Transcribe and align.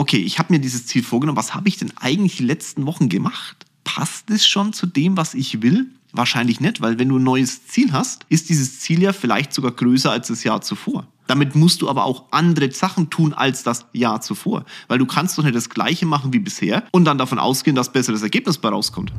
okay, 0.00 0.16
ich 0.16 0.38
habe 0.38 0.50
mir 0.54 0.60
dieses 0.60 0.86
Ziel 0.86 1.02
vorgenommen, 1.02 1.36
was 1.36 1.54
habe 1.54 1.68
ich 1.68 1.76
denn 1.76 1.92
eigentlich 2.00 2.38
die 2.38 2.44
letzten 2.44 2.86
Wochen 2.86 3.10
gemacht? 3.10 3.66
Passt 3.84 4.30
es 4.30 4.46
schon 4.46 4.72
zu 4.72 4.86
dem, 4.86 5.18
was 5.18 5.34
ich 5.34 5.60
will? 5.60 5.88
Wahrscheinlich 6.12 6.58
nicht, 6.58 6.80
weil 6.80 6.98
wenn 6.98 7.10
du 7.10 7.18
ein 7.18 7.22
neues 7.22 7.66
Ziel 7.66 7.92
hast, 7.92 8.24
ist 8.30 8.48
dieses 8.48 8.80
Ziel 8.80 9.02
ja 9.02 9.12
vielleicht 9.12 9.52
sogar 9.52 9.72
größer 9.72 10.10
als 10.10 10.28
das 10.28 10.42
Jahr 10.42 10.62
zuvor. 10.62 11.06
Damit 11.26 11.54
musst 11.54 11.82
du 11.82 11.88
aber 11.90 12.06
auch 12.06 12.24
andere 12.30 12.72
Sachen 12.72 13.10
tun 13.10 13.34
als 13.34 13.62
das 13.62 13.84
Jahr 13.92 14.22
zuvor, 14.22 14.64
weil 14.88 14.98
du 14.98 15.04
kannst 15.04 15.36
doch 15.36 15.44
nicht 15.44 15.54
das 15.54 15.68
gleiche 15.68 16.06
machen 16.06 16.32
wie 16.32 16.40
bisher 16.40 16.82
und 16.92 17.04
dann 17.04 17.18
davon 17.18 17.38
ausgehen, 17.38 17.76
dass 17.76 17.92
besseres 17.92 18.22
Ergebnis 18.22 18.56
bei 18.56 18.70
rauskommt. 18.70 19.12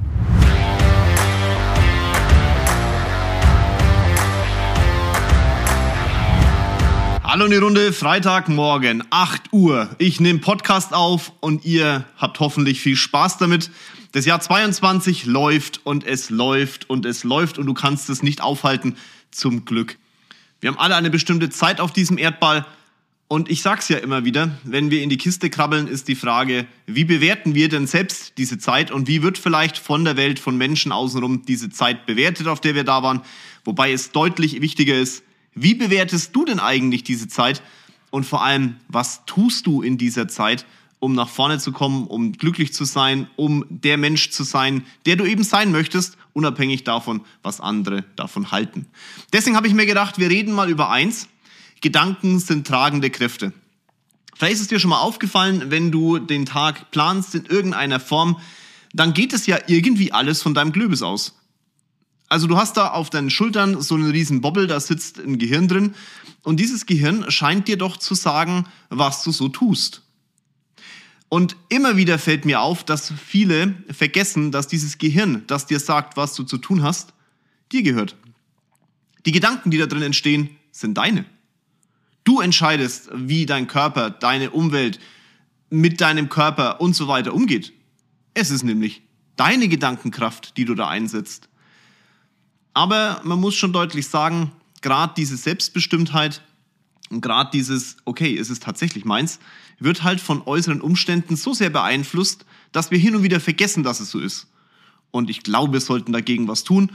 Hallo 7.32 7.46
in 7.46 7.52
die 7.52 7.58
Runde, 7.58 7.94
Freitagmorgen, 7.94 9.06
8 9.10 9.54
Uhr. 9.54 9.96
Ich 10.00 10.20
nehme 10.20 10.40
Podcast 10.40 10.94
auf 10.94 11.32
und 11.40 11.64
ihr 11.64 12.04
habt 12.18 12.42
hoffentlich 12.42 12.82
viel 12.82 12.98
Spaß 12.98 13.38
damit. 13.38 13.72
Das 14.12 14.26
Jahr 14.26 14.42
22 14.42 15.28
läuft 15.28 15.80
und 15.86 16.06
es 16.06 16.30
läuft 16.30 16.90
und 16.90 17.06
es 17.06 17.24
läuft 17.24 17.58
und 17.58 17.68
du 17.68 17.74
kannst 17.74 18.10
es 18.10 18.22
nicht 18.22 18.42
aufhalten, 18.42 18.98
zum 19.32 19.64
Glück. 19.64 19.98
Wir 20.60 20.72
haben 20.72 20.78
alle 20.78 20.98
eine 20.98 21.10
bestimmte 21.10 21.50
Zeit 21.50 21.80
auf 21.80 21.94
diesem 21.94 22.18
Erdball 22.18 22.66
und 23.30 23.50
ich 23.50 23.62
sag's 23.62 23.88
ja 23.88 24.00
immer 24.00 24.26
wieder, 24.26 24.52
wenn 24.66 24.92
wir 24.92 25.02
in 25.02 25.10
die 25.10 25.16
Kiste 25.16 25.50
krabbeln, 25.50 25.88
ist 25.88 26.10
die 26.10 26.16
Frage, 26.16 26.68
wie 26.86 27.06
bewerten 27.06 27.56
wir 27.56 27.70
denn 27.70 27.88
selbst 27.88 28.38
diese 28.40 28.58
Zeit 28.58 28.92
und 28.92 29.08
wie 29.08 29.24
wird 29.24 29.38
vielleicht 29.38 29.78
von 29.78 30.04
der 30.04 30.18
Welt, 30.18 30.38
von 30.38 30.58
Menschen 30.58 30.92
außenrum 30.92 31.46
diese 31.46 31.70
Zeit 31.70 32.06
bewertet, 32.06 32.48
auf 32.48 32.60
der 32.60 32.76
wir 32.76 32.84
da 32.84 33.04
waren? 33.04 33.22
Wobei 33.64 33.94
es 33.94 34.12
deutlich 34.12 34.60
wichtiger 34.60 34.96
ist, 34.96 35.24
wie 35.54 35.76
bewertest 35.76 36.36
du 36.36 36.46
denn 36.46 36.60
eigentlich 36.60 37.04
diese 37.04 37.28
Zeit? 37.28 37.62
Und 38.10 38.26
vor 38.26 38.44
allem, 38.44 38.76
was 38.88 39.26
tust 39.26 39.68
du 39.68 39.82
in 39.82 39.98
dieser 39.98 40.28
Zeit, 40.28 40.66
um 41.00 41.14
nach 41.14 41.30
vorne 41.30 41.58
zu 41.58 41.72
kommen, 41.72 42.06
um 42.06 42.34
glücklich 42.34 42.74
zu 42.74 42.86
sein, 42.86 43.28
um 43.36 43.66
der 43.70 43.98
Mensch 43.98 44.30
zu 44.30 44.44
sein, 44.44 44.86
der 45.06 45.16
du 45.16 45.26
eben 45.26 45.44
sein 45.44 45.72
möchtest, 45.72 46.18
unabhängig 46.34 46.84
davon, 46.84 47.22
was 47.42 47.60
andere 47.60 48.04
davon 48.16 48.52
halten. 48.52 48.86
Deswegen 49.34 49.56
habe 49.56 49.68
ich 49.68 49.74
mir 49.74 49.88
gedacht, 49.88 50.20
wir 50.20 50.30
reden 50.30 50.54
mal 50.54 50.70
über 50.70 50.92
eins. 50.92 51.28
Gedanken 51.82 52.40
sind 52.40 52.68
tragende 52.68 53.10
Kräfte. 53.10 53.52
Vielleicht 54.36 54.56
ist 54.56 54.62
es 54.62 54.68
dir 54.68 54.80
schon 54.80 54.92
mal 54.92 55.02
aufgefallen, 55.02 55.72
wenn 55.72 55.92
du 55.92 56.20
den 56.20 56.46
Tag 56.46 56.92
planst 56.92 57.34
in 57.34 57.46
irgendeiner 57.46 58.00
Form, 58.00 58.40
dann 58.94 59.14
geht 59.14 59.34
es 59.34 59.48
ja 59.48 59.58
irgendwie 59.68 60.12
alles 60.12 60.42
von 60.42 60.54
deinem 60.54 60.72
Glöbis 60.72 61.02
aus. 61.02 61.41
Also 62.32 62.48
du 62.48 62.56
hast 62.56 62.78
da 62.78 62.92
auf 62.92 63.10
deinen 63.10 63.30
Schultern 63.30 63.82
so 63.82 63.96
einen 63.96 64.10
riesen 64.10 64.40
Bobbel, 64.40 64.66
da 64.66 64.80
sitzt 64.80 65.20
ein 65.20 65.38
Gehirn 65.38 65.68
drin. 65.68 65.96
Und 66.44 66.62
dieses 66.62 66.86
Gehirn 66.86 67.30
scheint 67.30 67.68
dir 67.68 67.78
doch 67.78 67.98
zu 67.98 68.16
sagen, 68.16 68.68
was 68.88 69.22
du 69.24 69.34
so 69.34 69.50
tust. 69.50 70.02
Und 71.28 71.58
immer 71.68 71.98
wieder 71.98 72.18
fällt 72.18 72.46
mir 72.46 72.62
auf, 72.62 72.86
dass 72.86 73.12
viele 73.12 73.76
vergessen, 73.90 74.54
dass 74.54 74.70
dieses 74.70 74.98
Gehirn, 74.98 75.44
das 75.48 75.66
dir 75.66 75.82
sagt, 75.82 76.16
was 76.16 76.34
du 76.34 76.44
zu 76.44 76.58
tun 76.58 76.84
hast, 76.84 77.14
dir 77.74 77.84
gehört. 77.84 78.16
Die 79.26 79.34
Gedanken, 79.34 79.70
die 79.70 79.78
da 79.78 79.86
drin 79.86 80.02
entstehen, 80.02 80.52
sind 80.72 80.98
deine. 80.98 81.26
Du 82.24 82.40
entscheidest, 82.40 83.10
wie 83.14 83.46
dein 83.46 83.68
Körper, 83.68 84.10
deine 84.10 84.52
Umwelt 84.52 85.02
mit 85.70 86.00
deinem 86.00 86.30
Körper 86.30 86.80
und 86.80 86.96
so 86.96 87.10
weiter 87.10 87.34
umgeht. 87.34 87.74
Es 88.34 88.52
ist 88.52 88.64
nämlich 88.64 89.02
deine 89.36 89.68
Gedankenkraft, 89.68 90.56
die 90.56 90.64
du 90.64 90.76
da 90.76 90.88
einsetzt. 90.88 91.50
Aber 92.74 93.22
man 93.24 93.40
muss 93.40 93.56
schon 93.56 93.74
deutlich 93.74 94.08
sagen, 94.08 94.52
gerade 94.82 95.14
diese 95.16 95.38
Selbstbestimmtheit 95.38 96.42
und 97.10 97.22
gerade 97.22 97.50
dieses, 97.52 97.98
okay, 98.06 98.38
es 98.38 98.50
ist 98.50 98.64
tatsächlich 98.64 99.06
meins, 99.06 99.40
wird 99.80 100.04
halt 100.04 100.22
von 100.22 100.42
äußeren 100.46 100.82
Umständen 100.82 101.36
so 101.36 101.54
sehr 101.54 101.70
beeinflusst, 101.70 102.46
dass 102.72 102.92
wir 102.92 102.98
hin 102.98 103.16
und 103.16 103.24
wieder 103.24 103.40
vergessen, 103.40 103.84
dass 103.84 104.00
es 104.00 104.12
so 104.12 104.20
ist. 104.20 104.48
Und 105.12 105.30
ich 105.30 105.44
glaube, 105.44 105.74
wir 105.74 105.82
sollten 105.82 106.14
dagegen 106.14 106.48
was 106.48 106.64
tun. 106.64 106.92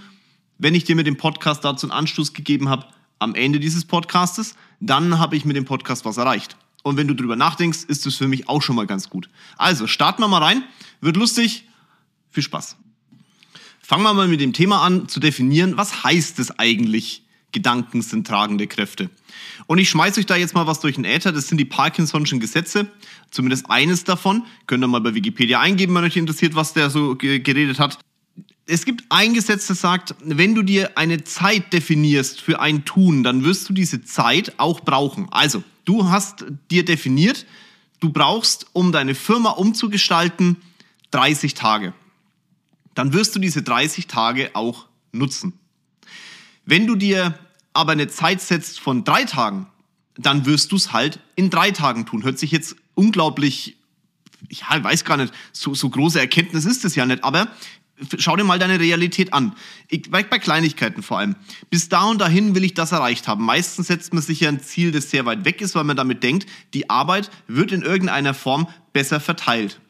Wenn 0.58 0.74
ich 0.74 0.84
dir 0.84 0.96
mit 0.96 1.06
dem 1.06 1.18
Podcast 1.18 1.64
dazu 1.64 1.86
einen 1.86 1.98
Anstoß 1.98 2.32
gegeben 2.32 2.68
habe, 2.70 2.86
am 3.18 3.34
Ende 3.34 3.60
dieses 3.60 3.84
Podcastes, 3.84 4.54
dann 4.80 5.18
habe 5.18 5.36
ich 5.36 5.44
mit 5.44 5.56
dem 5.56 5.64
Podcast 5.64 6.04
was 6.04 6.16
erreicht. 6.16 6.56
Und 6.82 6.96
wenn 6.96 7.08
du 7.08 7.14
drüber 7.14 7.36
nachdenkst, 7.36 7.84
ist 7.84 8.06
es 8.06 8.16
für 8.16 8.28
mich 8.28 8.48
auch 8.48 8.62
schon 8.62 8.76
mal 8.76 8.86
ganz 8.86 9.10
gut. 9.10 9.28
Also 9.56 9.86
starten 9.86 10.22
wir 10.22 10.28
mal 10.28 10.42
rein. 10.42 10.64
Wird 11.00 11.16
lustig. 11.16 11.68
Viel 12.30 12.42
Spaß. 12.42 12.76
Fangen 13.86 14.02
wir 14.02 14.14
mal 14.14 14.26
mit 14.26 14.40
dem 14.40 14.52
Thema 14.52 14.82
an, 14.82 15.06
zu 15.06 15.20
definieren, 15.20 15.76
was 15.76 16.02
heißt 16.02 16.40
es 16.40 16.58
eigentlich, 16.58 17.22
Gedanken 17.52 18.02
sind 18.02 18.26
tragende 18.26 18.66
Kräfte. 18.66 19.10
Und 19.68 19.78
ich 19.78 19.88
schmeiße 19.90 20.18
euch 20.18 20.26
da 20.26 20.34
jetzt 20.34 20.56
mal 20.56 20.66
was 20.66 20.80
durch 20.80 20.96
den 20.96 21.04
Äther, 21.04 21.30
das 21.30 21.46
sind 21.46 21.58
die 21.58 21.66
Parkinson'schen 21.66 22.40
Gesetze, 22.40 22.90
zumindest 23.30 23.70
eines 23.70 24.02
davon. 24.02 24.42
Könnt 24.66 24.82
ihr 24.82 24.88
mal 24.88 25.00
bei 25.00 25.14
Wikipedia 25.14 25.60
eingeben, 25.60 25.94
wenn 25.94 26.02
euch 26.02 26.16
interessiert, 26.16 26.56
was 26.56 26.72
der 26.72 26.90
so 26.90 27.14
geredet 27.14 27.78
hat. 27.78 28.00
Es 28.66 28.86
gibt 28.86 29.04
ein 29.08 29.34
Gesetz, 29.34 29.68
das 29.68 29.82
sagt, 29.82 30.16
wenn 30.20 30.56
du 30.56 30.64
dir 30.64 30.98
eine 30.98 31.22
Zeit 31.22 31.72
definierst 31.72 32.40
für 32.40 32.58
ein 32.58 32.84
Tun, 32.84 33.22
dann 33.22 33.44
wirst 33.44 33.68
du 33.68 33.72
diese 33.72 34.02
Zeit 34.02 34.54
auch 34.56 34.80
brauchen. 34.80 35.28
Also, 35.30 35.62
du 35.84 36.08
hast 36.08 36.44
dir 36.72 36.84
definiert, 36.84 37.46
du 38.00 38.10
brauchst, 38.10 38.66
um 38.72 38.90
deine 38.90 39.14
Firma 39.14 39.50
umzugestalten, 39.50 40.56
30 41.12 41.54
Tage 41.54 41.94
dann 42.96 43.12
wirst 43.12 43.36
du 43.36 43.38
diese 43.38 43.62
30 43.62 44.08
Tage 44.08 44.50
auch 44.54 44.86
nutzen. 45.12 45.52
Wenn 46.64 46.86
du 46.86 46.96
dir 46.96 47.38
aber 47.72 47.92
eine 47.92 48.08
Zeit 48.08 48.40
setzt 48.40 48.80
von 48.80 49.04
drei 49.04 49.24
Tagen, 49.24 49.66
dann 50.16 50.46
wirst 50.46 50.72
du 50.72 50.76
es 50.76 50.92
halt 50.92 51.20
in 51.36 51.50
drei 51.50 51.70
Tagen 51.70 52.06
tun. 52.06 52.24
Hört 52.24 52.38
sich 52.38 52.50
jetzt 52.50 52.74
unglaublich, 52.94 53.76
ja, 54.48 54.78
ich 54.78 54.82
weiß 54.82 55.04
gar 55.04 55.18
nicht, 55.18 55.32
so, 55.52 55.74
so 55.74 55.90
große 55.90 56.18
Erkenntnis 56.18 56.64
ist 56.64 56.84
es 56.84 56.94
ja 56.94 57.04
nicht, 57.04 57.22
aber 57.22 57.48
schau 58.18 58.34
dir 58.34 58.44
mal 58.44 58.58
deine 58.58 58.80
Realität 58.80 59.34
an. 59.34 59.54
Ich, 59.88 60.10
bei 60.10 60.22
Kleinigkeiten 60.22 61.02
vor 61.02 61.18
allem. 61.18 61.36
Bis 61.68 61.90
da 61.90 62.04
und 62.04 62.18
dahin 62.18 62.54
will 62.54 62.64
ich 62.64 62.72
das 62.72 62.92
erreicht 62.92 63.28
haben. 63.28 63.44
Meistens 63.44 63.88
setzt 63.88 64.14
man 64.14 64.22
sich 64.22 64.40
ja 64.40 64.48
ein 64.48 64.60
Ziel, 64.60 64.90
das 64.90 65.10
sehr 65.10 65.26
weit 65.26 65.44
weg 65.44 65.60
ist, 65.60 65.74
weil 65.74 65.84
man 65.84 65.96
damit 65.96 66.22
denkt, 66.22 66.48
die 66.72 66.88
Arbeit 66.88 67.30
wird 67.46 67.72
in 67.72 67.82
irgendeiner 67.82 68.32
Form 68.32 68.68
besser 68.94 69.20
verteilt. 69.20 69.80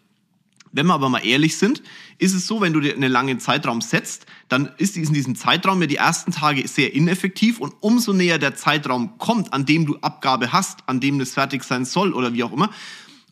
Wenn 0.77 0.87
wir 0.89 0.95
aber 0.95 1.09
mal 1.09 1.25
ehrlich 1.25 1.57
sind, 1.57 1.83
ist 2.19 2.35
es 2.35 2.47
so, 2.47 2.61
wenn 2.61 2.75
du 2.75 2.81
dir 2.81 2.93
einen 2.93 3.11
langen 3.11 3.41
Zeitraum 3.41 3.81
setzt, 3.81 4.27
dann 4.51 4.69
ist 4.77 4.99
in 4.99 5.11
diesem 5.11 5.35
Zeitraum 5.35 5.81
ja 5.81 5.87
die 5.87 5.97
ersten 5.97 6.33
Tage 6.33 6.69
sehr 6.69 6.93
ineffektiv 6.93 7.61
und 7.61 7.73
umso 7.81 8.13
näher 8.13 8.39
der 8.39 8.57
Zeitraum 8.57 9.17
kommt, 9.17 9.55
an 9.55 9.65
dem 9.65 9.87
du 9.87 9.97
Abgabe 10.03 10.53
hast, 10.53 10.81
an 10.87 11.01
dem 11.01 11.19
es 11.21 11.33
fertig 11.33 11.65
sein 11.65 11.87
soll 11.87 12.13
oder 12.13 12.35
wie 12.35 12.45
auch 12.45 12.53
immer, 12.53 12.71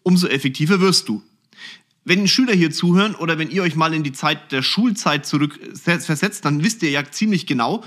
umso 0.02 0.26
effektiver 0.26 0.80
wirst 0.80 1.06
du. 1.06 1.22
Wenn 2.06 2.26
Schüler 2.28 2.54
hier 2.54 2.70
zuhören 2.70 3.14
oder 3.14 3.38
wenn 3.38 3.50
ihr 3.50 3.62
euch 3.62 3.76
mal 3.76 3.92
in 3.92 4.04
die 4.04 4.12
Zeit 4.12 4.50
der 4.50 4.62
Schulzeit 4.62 5.26
zurück 5.26 5.60
versetzt, 5.74 6.46
dann 6.46 6.64
wisst 6.64 6.82
ihr 6.82 6.90
ja 6.90 7.04
ziemlich 7.10 7.46
genau, 7.46 7.84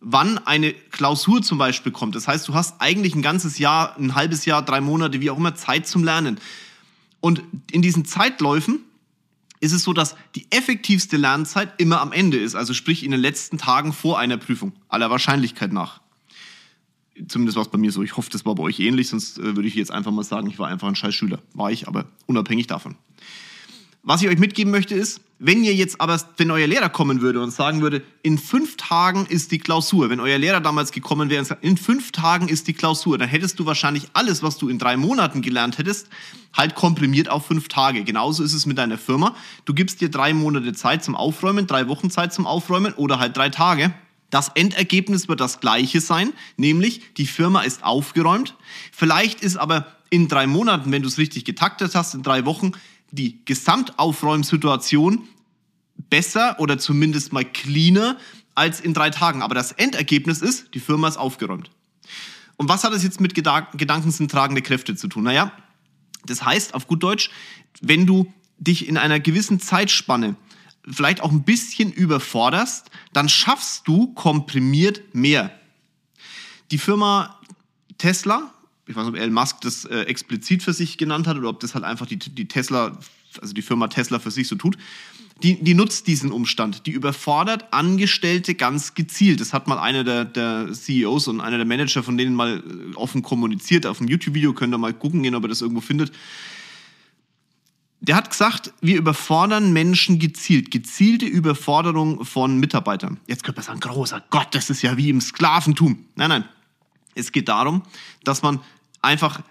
wann 0.00 0.38
eine 0.38 0.72
Klausur 0.72 1.42
zum 1.42 1.58
Beispiel 1.58 1.92
kommt. 1.92 2.14
Das 2.14 2.26
heißt, 2.26 2.48
du 2.48 2.54
hast 2.54 2.80
eigentlich 2.80 3.14
ein 3.14 3.22
ganzes 3.22 3.58
Jahr, 3.58 3.98
ein 3.98 4.14
halbes 4.14 4.46
Jahr, 4.46 4.62
drei 4.62 4.80
Monate, 4.80 5.20
wie 5.20 5.28
auch 5.28 5.36
immer, 5.36 5.54
Zeit 5.54 5.86
zum 5.86 6.04
Lernen. 6.04 6.38
Und 7.20 7.42
in 7.70 7.82
diesen 7.82 8.06
Zeitläufen 8.06 8.80
ist 9.64 9.72
es 9.72 9.82
so, 9.82 9.92
dass 9.92 10.14
die 10.34 10.46
effektivste 10.50 11.16
Lernzeit 11.16 11.72
immer 11.78 12.00
am 12.00 12.12
Ende 12.12 12.36
ist, 12.36 12.54
also 12.54 12.74
sprich 12.74 13.02
in 13.02 13.10
den 13.10 13.20
letzten 13.20 13.56
Tagen 13.56 13.92
vor 13.92 14.18
einer 14.18 14.36
Prüfung, 14.36 14.72
aller 14.88 15.10
Wahrscheinlichkeit 15.10 15.72
nach. 15.72 16.00
Zumindest 17.28 17.56
war 17.56 17.62
es 17.62 17.70
bei 17.70 17.78
mir 17.78 17.92
so. 17.92 18.02
Ich 18.02 18.16
hoffe, 18.16 18.28
das 18.30 18.44
war 18.44 18.54
bei 18.54 18.62
euch 18.62 18.80
ähnlich, 18.80 19.08
sonst 19.08 19.38
äh, 19.38 19.56
würde 19.56 19.68
ich 19.68 19.74
jetzt 19.74 19.90
einfach 19.90 20.10
mal 20.10 20.24
sagen, 20.24 20.48
ich 20.48 20.58
war 20.58 20.68
einfach 20.68 20.88
ein 20.88 20.96
scheiß 20.96 21.14
Schüler. 21.14 21.40
War 21.54 21.70
ich, 21.70 21.88
aber 21.88 22.06
unabhängig 22.26 22.66
davon. 22.66 22.96
Was 24.06 24.20
ich 24.20 24.28
euch 24.28 24.38
mitgeben 24.38 24.70
möchte 24.70 24.94
ist, 24.94 25.22
wenn 25.38 25.64
ihr 25.64 25.74
jetzt 25.74 25.98
aber, 25.98 26.20
wenn 26.36 26.50
euer 26.50 26.66
Lehrer 26.66 26.90
kommen 26.90 27.22
würde 27.22 27.42
und 27.42 27.50
sagen 27.50 27.80
würde, 27.80 28.02
in 28.22 28.36
fünf 28.36 28.76
Tagen 28.76 29.24
ist 29.24 29.50
die 29.50 29.58
Klausur, 29.58 30.10
wenn 30.10 30.20
euer 30.20 30.36
Lehrer 30.36 30.60
damals 30.60 30.92
gekommen 30.92 31.30
wäre 31.30 31.40
und 31.40 31.46
sagt, 31.46 31.64
in 31.64 31.78
fünf 31.78 32.12
Tagen 32.12 32.48
ist 32.48 32.68
die 32.68 32.74
Klausur, 32.74 33.16
dann 33.16 33.30
hättest 33.30 33.58
du 33.58 33.64
wahrscheinlich 33.64 34.08
alles, 34.12 34.42
was 34.42 34.58
du 34.58 34.68
in 34.68 34.78
drei 34.78 34.98
Monaten 34.98 35.40
gelernt 35.40 35.78
hättest, 35.78 36.08
halt 36.52 36.74
komprimiert 36.74 37.30
auf 37.30 37.46
fünf 37.46 37.68
Tage. 37.68 38.04
Genauso 38.04 38.44
ist 38.44 38.52
es 38.52 38.66
mit 38.66 38.76
deiner 38.76 38.98
Firma. 38.98 39.34
Du 39.64 39.72
gibst 39.72 40.02
dir 40.02 40.10
drei 40.10 40.34
Monate 40.34 40.74
Zeit 40.74 41.02
zum 41.02 41.16
Aufräumen, 41.16 41.66
drei 41.66 41.88
Wochen 41.88 42.10
Zeit 42.10 42.34
zum 42.34 42.46
Aufräumen 42.46 42.92
oder 42.92 43.18
halt 43.18 43.34
drei 43.38 43.48
Tage. 43.48 43.94
Das 44.28 44.50
Endergebnis 44.54 45.28
wird 45.28 45.40
das 45.40 45.60
gleiche 45.60 46.02
sein, 46.02 46.34
nämlich 46.58 47.14
die 47.14 47.26
Firma 47.26 47.62
ist 47.62 47.84
aufgeräumt. 47.84 48.54
Vielleicht 48.92 49.40
ist 49.40 49.56
aber 49.56 49.86
in 50.10 50.28
drei 50.28 50.46
Monaten, 50.46 50.92
wenn 50.92 51.02
du 51.02 51.08
es 51.08 51.18
richtig 51.18 51.44
getaktet 51.44 51.94
hast, 51.94 52.14
in 52.14 52.22
drei 52.22 52.44
Wochen, 52.44 52.72
die 53.14 53.44
Gesamtaufräumsituation 53.44 55.28
besser 56.10 56.58
oder 56.58 56.78
zumindest 56.78 57.32
mal 57.32 57.44
cleaner 57.44 58.16
als 58.54 58.80
in 58.80 58.94
drei 58.94 59.10
Tagen. 59.10 59.42
Aber 59.42 59.54
das 59.54 59.72
Endergebnis 59.72 60.42
ist, 60.42 60.74
die 60.74 60.80
Firma 60.80 61.08
ist 61.08 61.16
aufgeräumt. 61.16 61.70
Und 62.56 62.68
was 62.68 62.84
hat 62.84 62.92
das 62.92 63.02
jetzt 63.02 63.20
mit 63.20 63.34
Gedanken 63.34 64.10
sind 64.10 64.30
tragende 64.30 64.62
Kräfte 64.62 64.94
zu 64.94 65.08
tun? 65.08 65.24
Naja, 65.24 65.52
das 66.24 66.44
heißt 66.44 66.74
auf 66.74 66.86
gut 66.86 67.02
Deutsch, 67.02 67.30
wenn 67.80 68.06
du 68.06 68.32
dich 68.58 68.88
in 68.88 68.96
einer 68.96 69.20
gewissen 69.20 69.60
Zeitspanne 69.60 70.36
vielleicht 70.88 71.20
auch 71.20 71.32
ein 71.32 71.42
bisschen 71.42 71.92
überforderst, 71.92 72.90
dann 73.12 73.28
schaffst 73.28 73.88
du 73.88 74.14
komprimiert 74.14 75.14
mehr. 75.14 75.50
Die 76.70 76.78
Firma 76.78 77.40
Tesla 77.98 78.53
ich 78.86 78.94
weiß 78.96 79.04
nicht, 79.06 79.14
ob 79.14 79.20
Elon 79.20 79.34
Musk 79.34 79.60
das 79.62 79.84
äh, 79.84 80.00
explizit 80.02 80.62
für 80.62 80.72
sich 80.72 80.98
genannt 80.98 81.26
hat 81.26 81.36
oder 81.36 81.48
ob 81.48 81.60
das 81.60 81.74
halt 81.74 81.84
einfach 81.84 82.06
die, 82.06 82.18
die 82.18 82.48
Tesla, 82.48 82.98
also 83.40 83.54
die 83.54 83.62
Firma 83.62 83.88
Tesla 83.88 84.18
für 84.18 84.30
sich 84.30 84.48
so 84.48 84.56
tut. 84.56 84.76
Die, 85.42 85.62
die 85.62 85.74
nutzt 85.74 86.06
diesen 86.06 86.30
Umstand. 86.30 86.86
Die 86.86 86.92
überfordert 86.92 87.72
Angestellte 87.72 88.54
ganz 88.54 88.94
gezielt. 88.94 89.40
Das 89.40 89.52
hat 89.52 89.66
mal 89.66 89.78
einer 89.78 90.04
der, 90.04 90.24
der 90.24 90.72
CEOs 90.72 91.28
und 91.28 91.40
einer 91.40 91.56
der 91.56 91.66
Manager 91.66 92.02
von 92.02 92.16
denen 92.16 92.34
mal 92.34 92.58
äh, 92.58 92.94
offen 92.94 93.22
kommuniziert. 93.22 93.86
Auf 93.86 93.98
dem 93.98 94.08
YouTube-Video 94.08 94.52
könnt 94.52 94.74
ihr 94.74 94.78
mal 94.78 94.94
gucken 94.94 95.22
gehen, 95.22 95.34
ob 95.34 95.44
ihr 95.44 95.48
das 95.48 95.62
irgendwo 95.62 95.80
findet. 95.80 96.12
Der 98.00 98.16
hat 98.16 98.28
gesagt, 98.28 98.74
wir 98.82 98.98
überfordern 98.98 99.72
Menschen 99.72 100.18
gezielt. 100.18 100.70
Gezielte 100.70 101.24
Überforderung 101.24 102.24
von 102.24 102.60
Mitarbeitern. 102.60 103.18
Jetzt 103.26 103.44
könnte 103.44 103.60
man 103.60 103.64
sagen, 103.64 103.80
großer 103.80 104.22
Gott, 104.28 104.48
das 104.50 104.68
ist 104.68 104.82
ja 104.82 104.98
wie 104.98 105.08
im 105.08 105.22
Sklaventum. 105.22 106.04
Nein, 106.14 106.28
nein. 106.28 106.44
Es 107.14 107.32
geht 107.32 107.48
darum, 107.48 107.82
dass 108.22 108.42
man 108.42 108.60
einfach 109.02 109.42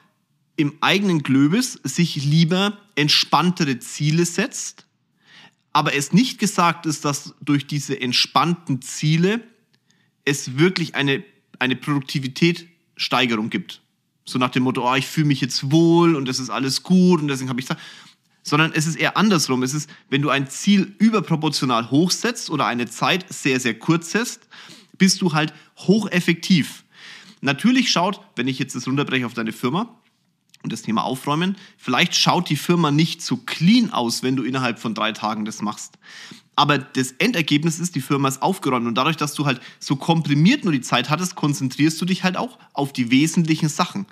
im 0.56 0.78
eigenen 0.82 1.24
Glöbis 1.24 1.80
sich 1.84 2.16
lieber 2.16 2.78
entspanntere 2.96 3.80
Ziele 3.80 4.26
setzt, 4.26 4.86
aber 5.72 5.96
es 5.96 6.14
nicht 6.14 6.38
gesagt 6.38 6.86
ist, 6.86 7.04
dass 7.04 7.34
durch 7.42 7.66
diese 7.66 8.00
entspannten 8.00 8.82
Ziele 8.82 9.42
es 10.24 10.58
wirklich 10.58 10.94
eine, 10.96 11.24
eine 11.58 11.76
Produktivitätssteigerung 11.76 13.50
gibt. 13.50 13.82
So 14.26 14.38
nach 14.40 14.52
dem 14.52 14.64
Motto, 14.64 14.90
oh, 14.90 14.96
ich 14.96 15.08
fühle 15.08 15.28
mich 15.28 15.42
jetzt 15.42 15.72
wohl 15.72 16.16
und 16.16 16.30
es 16.30 16.40
ist 16.40 16.50
alles 16.50 16.84
gut 16.84 17.22
und 17.22 17.28
deswegen 17.28 17.50
habe 17.50 17.60
ich 17.60 17.66
Zeit. 17.66 17.80
Sondern 18.44 18.74
es 18.74 18.86
ist 18.86 18.96
eher 18.96 19.18
andersrum. 19.18 19.64
Es 19.64 19.74
ist, 19.74 19.90
wenn 20.10 20.22
du 20.22 20.30
ein 20.30 20.50
Ziel 20.50 20.96
überproportional 21.00 21.90
hochsetzt 21.92 22.50
oder 22.50 22.66
eine 22.66 22.88
Zeit 22.88 23.26
sehr, 23.34 23.60
sehr 23.60 23.78
kurz 23.78 24.12
setzt, 24.12 24.48
bist 24.98 25.22
du 25.22 25.34
halt 25.34 25.54
hocheffektiv. 25.78 26.83
Natürlich 27.44 27.92
schaut, 27.92 28.22
wenn 28.38 28.48
ich 28.48 28.58
jetzt 28.58 28.74
das 28.74 28.88
runterbreche 28.88 29.26
auf 29.26 29.34
deine 29.34 29.52
Firma 29.52 30.00
und 30.64 30.72
das 30.72 30.82
Thema 30.82 31.04
aufräumen, 31.04 31.58
vielleicht 31.78 32.16
schaut 32.16 32.50
die 32.50 32.56
Firma 32.56 32.90
nicht 32.90 33.22
so 33.22 33.36
clean 33.36 33.92
aus, 33.92 34.24
wenn 34.24 34.38
du 34.38 34.44
innerhalb 34.44 34.80
von 34.80 34.94
drei 34.96 35.12
Tagen 35.12 35.44
das 35.44 35.62
machst. 35.62 36.00
Aber 36.56 36.78
das 36.78 37.12
Endergebnis 37.18 37.80
ist, 37.80 37.96
die 37.96 38.02
Firma 38.02 38.30
ist 38.30 38.42
aufgeräumt 38.42 38.88
und 38.88 38.96
dadurch, 38.96 39.18
dass 39.18 39.34
du 39.34 39.46
halt 39.46 39.60
so 39.80 39.98
komprimiert 39.98 40.64
nur 40.64 40.72
die 40.72 40.80
Zeit 40.80 41.10
hattest, 41.10 41.36
konzentrierst 41.36 42.00
du 42.00 42.06
dich 42.06 42.24
halt 42.24 42.38
auch 42.38 42.58
auf 42.72 42.94
die 42.94 43.12
wesentlichen 43.12 43.68
Sachen. 43.68 44.06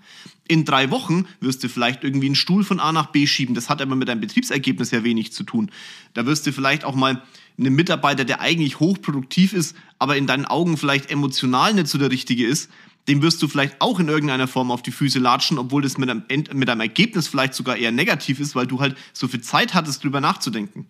In 0.50 0.66
drei 0.66 0.92
Wochen 0.92 1.26
wirst 1.40 1.64
du 1.64 1.70
vielleicht 1.70 2.04
irgendwie 2.04 2.26
einen 2.26 2.36
Stuhl 2.36 2.66
von 2.66 2.82
A 2.82 2.92
nach 2.92 3.14
B 3.14 3.28
schieben. 3.28 3.56
Das 3.56 3.70
hat 3.70 3.82
aber 3.82 3.96
mit 3.96 4.10
deinem 4.10 4.20
Betriebsergebnis 4.20 4.92
ja 4.92 5.06
wenig 5.06 5.32
zu 5.32 5.46
tun. 5.46 5.72
Da 6.14 6.26
wirst 6.26 6.46
du 6.48 6.52
vielleicht 6.52 6.84
auch 6.84 6.96
mal 6.96 7.24
einen 7.58 7.76
Mitarbeiter, 7.76 8.26
der 8.26 8.42
eigentlich 8.42 8.80
hochproduktiv 8.80 9.54
ist, 9.54 9.76
aber 10.00 10.18
in 10.18 10.28
deinen 10.28 10.46
Augen 10.46 10.78
vielleicht 10.78 11.12
emotional 11.12 11.74
nicht 11.74 11.88
so 11.88 11.98
der 11.98 12.12
richtige 12.12 12.46
ist, 12.46 12.70
dem 13.08 13.22
wirst 13.22 13.42
du 13.42 13.48
vielleicht 13.48 13.82
auch 13.82 14.00
in 14.00 14.08
irgendeiner 14.08 14.48
Form 14.48 14.72
auf 14.72 14.82
die 14.82 14.92
Füße 14.92 15.20
latschen, 15.20 15.58
obwohl 15.58 15.82
das 15.82 15.98
mit 15.98 16.10
einem, 16.10 16.24
mit 16.54 16.70
einem 16.70 16.82
Ergebnis 16.82 17.28
vielleicht 17.28 17.54
sogar 17.54 17.78
eher 17.78 17.92
negativ 17.92 18.40
ist, 18.40 18.56
weil 18.56 18.68
du 18.68 18.80
halt 18.80 18.96
so 19.14 19.28
viel 19.28 19.42
Zeit 19.42 19.74
hattest, 19.74 20.04
drüber 20.04 20.22
nachzudenken. 20.22 20.86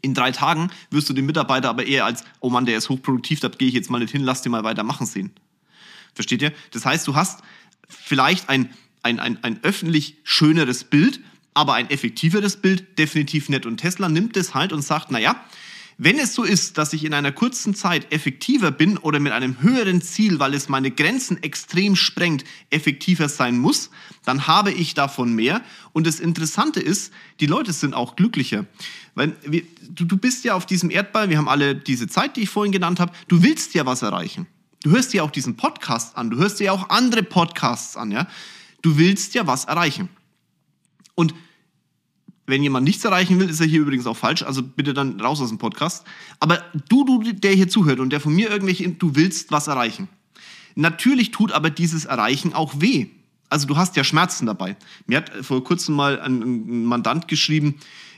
In 0.00 0.14
drei 0.14 0.32
Tagen 0.32 0.70
wirst 0.90 1.08
du 1.08 1.12
den 1.12 1.26
Mitarbeiter 1.26 1.70
aber 1.70 1.86
eher 1.86 2.04
als, 2.04 2.24
oh 2.40 2.50
Mann, 2.50 2.66
der 2.66 2.76
ist 2.76 2.88
hochproduktiv, 2.88 3.40
da 3.40 3.48
gehe 3.48 3.68
ich 3.68 3.74
jetzt 3.74 3.90
mal 3.90 3.98
nicht 3.98 4.10
hin, 4.10 4.22
lass 4.22 4.42
den 4.42 4.52
mal 4.52 4.64
weitermachen 4.64 5.06
sehen. 5.06 5.32
Versteht 6.14 6.42
ihr? 6.42 6.52
Das 6.72 6.84
heißt, 6.84 7.06
du 7.06 7.14
hast 7.14 7.40
vielleicht 7.88 8.48
ein, 8.48 8.70
ein, 9.02 9.18
ein, 9.18 9.42
ein 9.42 9.62
öffentlich 9.62 10.16
schöneres 10.22 10.84
Bild, 10.84 11.20
aber 11.54 11.74
ein 11.74 11.90
effektiveres 11.90 12.56
Bild 12.56 12.98
definitiv 12.98 13.48
nicht. 13.48 13.66
Und 13.66 13.78
Tesla 13.78 14.08
nimmt 14.08 14.36
das 14.36 14.54
halt 14.54 14.72
und 14.72 14.82
sagt, 14.82 15.10
naja, 15.10 15.42
wenn 15.96 16.18
es 16.18 16.34
so 16.34 16.42
ist, 16.42 16.76
dass 16.78 16.92
ich 16.92 17.04
in 17.04 17.14
einer 17.14 17.32
kurzen 17.32 17.74
Zeit 17.74 18.12
effektiver 18.12 18.70
bin 18.70 18.98
oder 18.98 19.20
mit 19.20 19.32
einem 19.32 19.62
höheren 19.62 20.02
Ziel, 20.02 20.40
weil 20.40 20.54
es 20.54 20.68
meine 20.68 20.90
Grenzen 20.90 21.42
extrem 21.42 21.94
sprengt, 21.94 22.44
effektiver 22.70 23.28
sein 23.28 23.58
muss, 23.58 23.90
dann 24.24 24.46
habe 24.46 24.72
ich 24.72 24.94
davon 24.94 25.34
mehr. 25.34 25.62
Und 25.92 26.06
das 26.06 26.20
Interessante 26.20 26.80
ist, 26.80 27.12
die 27.40 27.46
Leute 27.46 27.72
sind 27.72 27.94
auch 27.94 28.16
glücklicher. 28.16 28.66
Weil 29.14 29.36
wir, 29.44 29.62
du, 29.88 30.04
du 30.04 30.16
bist 30.16 30.44
ja 30.44 30.54
auf 30.54 30.66
diesem 30.66 30.90
Erdball, 30.90 31.30
wir 31.30 31.38
haben 31.38 31.48
alle 31.48 31.76
diese 31.76 32.08
Zeit, 32.08 32.36
die 32.36 32.42
ich 32.42 32.50
vorhin 32.50 32.72
genannt 32.72 32.98
habe, 32.98 33.12
du 33.28 33.42
willst 33.42 33.74
ja 33.74 33.86
was 33.86 34.02
erreichen. 34.02 34.46
Du 34.82 34.90
hörst 34.90 35.12
dir 35.12 35.24
auch 35.24 35.30
diesen 35.30 35.56
Podcast 35.56 36.16
an, 36.16 36.30
du 36.30 36.36
hörst 36.38 36.60
dir 36.60 36.72
auch 36.72 36.90
andere 36.90 37.22
Podcasts 37.22 37.96
an, 37.96 38.10
ja. 38.10 38.26
Du 38.82 38.98
willst 38.98 39.34
ja 39.34 39.46
was 39.46 39.64
erreichen. 39.64 40.10
Und 41.14 41.34
wenn 42.46 42.62
jemand 42.62 42.84
nichts 42.84 43.04
erreichen 43.04 43.40
will, 43.40 43.48
ist 43.48 43.60
er 43.60 43.66
hier 43.66 43.80
übrigens 43.80 44.06
auch 44.06 44.16
falsch. 44.16 44.42
Also 44.42 44.62
bitte 44.62 44.94
dann 44.94 45.20
raus 45.20 45.40
aus 45.40 45.48
dem 45.48 45.58
Podcast. 45.58 46.04
Aber 46.40 46.62
du, 46.88 47.04
du, 47.04 47.32
der 47.32 47.52
hier 47.52 47.68
zuhört 47.68 48.00
und 48.00 48.10
der 48.10 48.20
von 48.20 48.34
mir 48.34 48.50
irgendwelche, 48.50 48.88
du 48.88 49.14
willst 49.14 49.50
was 49.50 49.66
erreichen. 49.66 50.08
Natürlich 50.74 51.30
tut 51.30 51.52
aber 51.52 51.70
dieses 51.70 52.04
Erreichen 52.04 52.52
auch 52.52 52.80
weh. 52.80 53.06
Also 53.48 53.66
du 53.66 53.76
hast 53.76 53.96
ja 53.96 54.04
Schmerzen 54.04 54.46
dabei. 54.46 54.76
Mir 55.06 55.18
hat 55.18 55.30
vor 55.42 55.62
kurzem 55.62 55.94
mal 55.94 56.20
ein, 56.20 56.84
Mandant 56.84 57.28
geschrieben, 57.28 57.76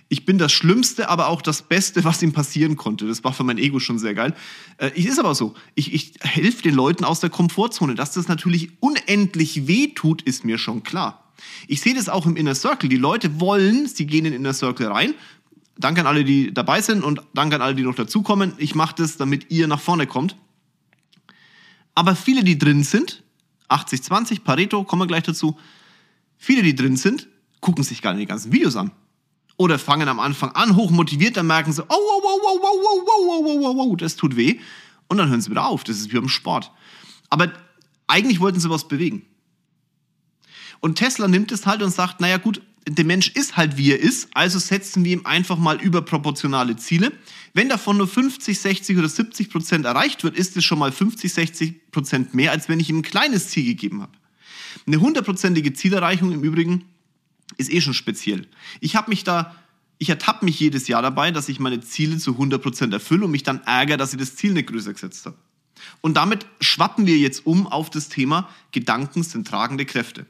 ich 0.09 0.25
bin 0.25 0.39
das 0.39 0.53
Schlimmste, 0.53 1.09
aber 1.09 1.27
auch 1.27 1.43
das 1.43 1.63
Beste, 1.63 2.05
was 2.05 2.23
ihm 2.23 2.33
passieren 2.33 2.77
konnte. 2.77 3.09
Das 3.09 3.25
war 3.25 3.33
für 3.33 3.43
mein 3.43 3.59
Ego 3.59 3.81
schon 3.81 3.99
sehr 3.99 4.15
geil. 4.15 4.35
Äh, 4.79 4.99
ist 4.99 5.19
aber 5.19 5.35
so. 5.35 5.55
Ich, 5.75 5.93
ich 5.93 6.15
helfe 6.21 6.63
den 6.63 6.75
Leuten 6.75 7.05
aus 7.05 7.19
der 7.19 7.31
Komfortzone. 7.31 7.97
Dass 7.97 8.13
das 8.13 8.29
natürlich 8.29 8.71
unendlich 8.81 9.67
weh 9.67 9.89
tut, 9.89 10.23
ist 10.23 10.45
mir 10.45 10.59
schon 10.59 10.85
klar. 10.85 11.26
Ich 11.69 11.81
sehe 11.81 11.95
das 11.95 12.09
auch 12.09 12.27
im 12.27 12.37
Inner 12.37 12.55
Circle. 12.55 12.89
Die 12.89 12.97
Leute 12.97 13.41
wollen, 13.41 13.87
sie 13.87 14.07
gehen 14.07 14.25
in 14.25 14.33
den 14.33 14.41
Inner 14.41 14.55
Circle 14.55 14.89
rein. 14.89 15.15
Danke 15.79 16.01
an 16.01 16.07
alle, 16.07 16.25
die 16.25 16.55
dabei 16.55 16.81
sind 16.81 17.05
und 17.05 17.21
danke 17.35 17.57
an 17.57 17.63
alle, 17.63 17.75
die 17.75 17.83
noch 17.83 17.95
dazukommen. 17.95 18.55
Ich 18.59 18.75
mache 18.75 18.95
das, 18.97 19.17
damit 19.17 19.51
ihr 19.51 19.69
nach 19.69 19.81
vorne 19.81 20.07
kommt. 20.07 20.37
Aber 21.95 22.17
viele, 22.17 22.45
die 22.45 22.59
drin 22.59 22.83
sind, 22.83 23.23
80, 23.69 24.03
20, 24.03 24.45
Pareto, 24.45 24.85
kommen 24.85 25.03
wir 25.03 25.07
gleich 25.07 25.25
dazu. 25.25 25.59
Viele, 26.37 26.63
die 26.63 26.75
drin 26.75 26.97
sind, 26.97 27.29
gucken 27.61 27.85
sich 27.85 28.03
gar 28.03 28.13
nicht 28.13 28.23
die 28.23 28.27
ganzen 28.27 28.53
Videos 28.53 28.77
an. 28.77 28.91
Oder 29.57 29.79
fangen 29.79 30.09
am 30.09 30.21
Anfang 30.21 30.53
an, 30.53 30.77
hochmotiviert, 30.77 31.37
dann 31.37 31.47
merken 31.47 31.73
sie, 31.73 31.83
oh, 31.83 31.87
oh, 31.89 32.23
oh, 32.23 32.41
oh, 32.45 32.61
oh, 32.63 32.79
oh, 32.85 33.03
oh, 33.07 33.27
oh, 33.29 33.45
oh, 33.47 33.77
oh, 33.77 33.91
oh, 33.91 33.97
das 33.97 34.17
tut 34.17 34.37
weh. 34.37 34.61
Und 35.09 35.19
dann 35.19 35.29
hören 35.29 35.41
sie 35.41 35.51
wieder 35.51 35.67
auf. 35.67 35.85
Das 35.85 35.97
ist 35.97 36.13
wie 36.13 36.17
beim 36.17 36.29
Sport. 36.29 36.71
Aber 37.31 37.53
eigentlich 38.07 38.41
wollten 38.41 38.61
sie 38.61 38.71
was 38.71 38.89
bewegen. 38.89 39.25
Und 40.81 40.97
Tesla 40.97 41.29
nimmt 41.29 41.53
es 41.53 41.67
halt 41.67 41.83
und 41.83 41.91
sagt, 41.91 42.21
naja 42.21 42.37
gut, 42.39 42.61
der 42.89 43.05
Mensch 43.05 43.29
ist 43.29 43.57
halt 43.57 43.77
wie 43.77 43.91
er 43.91 44.01
ist, 44.01 44.29
also 44.35 44.59
setzen 44.59 45.05
wir 45.05 45.13
ihm 45.13 45.27
einfach 45.27 45.59
mal 45.59 45.81
überproportionale 45.81 46.77
Ziele. 46.77 47.13
Wenn 47.53 47.69
davon 47.69 47.97
nur 47.97 48.07
50, 48.07 48.61
60 48.61 48.97
oder 48.99 49.09
70 49.09 49.51
Prozent 49.51 49.85
erreicht 49.85 50.23
wird, 50.23 50.37
ist 50.37 50.57
es 50.57 50.65
schon 50.65 50.79
mal 50.79 50.93
50, 50.93 51.33
60 51.33 51.91
Prozent 51.91 52.35
mehr, 52.35 52.53
als 52.53 52.69
wenn 52.69 52.79
ich 52.79 52.89
ihm 52.89 52.99
ein 52.99 53.03
kleines 53.03 53.49
Ziel 53.49 53.65
gegeben 53.65 54.03
habe. 54.03 54.13
Eine 54.87 55.01
hundertprozentige 55.01 55.73
Zielerreichung 55.73 56.31
im 56.33 56.45
Übrigen 56.45 56.85
ist 57.57 57.73
eh 57.73 57.81
schon 57.81 57.95
speziell. 57.95 58.47
Ich 58.81 58.95
habe 58.95 59.11
mich 59.11 59.25
da, 59.25 59.57
ich 59.99 60.09
ertappe 60.09 60.45
mich 60.45 60.61
jedes 60.61 60.87
Jahr 60.87 61.03
dabei, 61.03 61.33
dass 61.33 61.49
ich 61.49 61.59
meine 61.59 61.81
Ziele 61.81 62.19
zu 62.19 62.33
100 62.33 62.63
Prozent 62.63 62.93
erfülle 62.93 63.25
und 63.25 63.33
mich 63.33 63.43
dann 63.43 63.63
ärgere, 63.65 63.97
dass 63.97 64.13
ich 64.13 64.19
das 64.19 64.37
Ziel 64.37 64.53
nicht 64.53 64.69
größer 64.69 64.93
gesetzt 64.93 65.27
habe. 65.27 65.37
Und 66.01 66.17
damit 66.17 66.47
schwappen 66.61 67.07
wir 67.07 67.17
jetzt 67.17 67.47
um 67.47 67.67
auf 67.67 67.91
das 67.91 68.09
Thema 68.09 68.49
Gedanken 68.71 69.23
sind 69.23 69.49
tragende 69.49 69.87
Kräfte. 69.87 70.27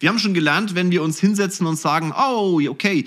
Wir 0.00 0.08
haben 0.08 0.18
schon 0.18 0.34
gelernt, 0.34 0.74
wenn 0.74 0.90
wir 0.90 1.02
uns 1.02 1.18
hinsetzen 1.18 1.66
und 1.66 1.76
sagen, 1.76 2.12
oh, 2.16 2.60
okay, 2.68 3.06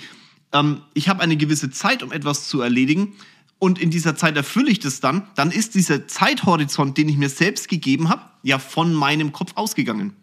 ähm, 0.52 0.82
ich 0.94 1.08
habe 1.08 1.22
eine 1.22 1.36
gewisse 1.36 1.70
Zeit, 1.70 2.02
um 2.02 2.12
etwas 2.12 2.48
zu 2.48 2.60
erledigen 2.60 3.14
und 3.62 3.78
in 3.78 3.90
dieser 3.90 4.16
Zeit 4.16 4.36
erfülle 4.36 4.72
ich 4.72 4.80
das 4.80 4.98
dann, 4.98 5.28
dann 5.36 5.52
ist 5.52 5.76
dieser 5.76 6.08
Zeithorizont, 6.08 6.98
den 6.98 7.08
ich 7.08 7.16
mir 7.16 7.28
selbst 7.28 7.68
gegeben 7.68 8.08
habe, 8.08 8.22
ja 8.42 8.58
von 8.58 8.92
meinem 8.92 9.32
Kopf 9.32 9.52
ausgegangen. 9.54 10.16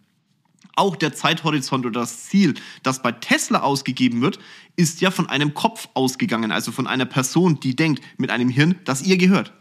Auch 0.76 0.98
der 0.98 1.14
Zeithorizont 1.14 1.86
oder 1.86 2.02
das 2.02 2.26
Ziel, 2.26 2.56
das 2.84 3.02
bei 3.02 3.14
Tesla 3.14 3.62
ausgegeben 3.62 4.22
wird, 4.22 4.40
ist 4.76 5.00
ja 5.00 5.10
von 5.10 5.30
einem 5.30 5.54
Kopf 5.54 5.88
ausgegangen, 5.94 6.52
also 6.52 6.74
von 6.74 6.86
einer 6.86 7.06
Person, 7.06 7.60
die 7.62 7.78
denkt, 7.78 8.04
mit 8.18 8.30
einem 8.30 8.50
Hirn, 8.50 8.76
das 8.84 9.04
ihr 9.04 9.18
gehört. 9.18 9.54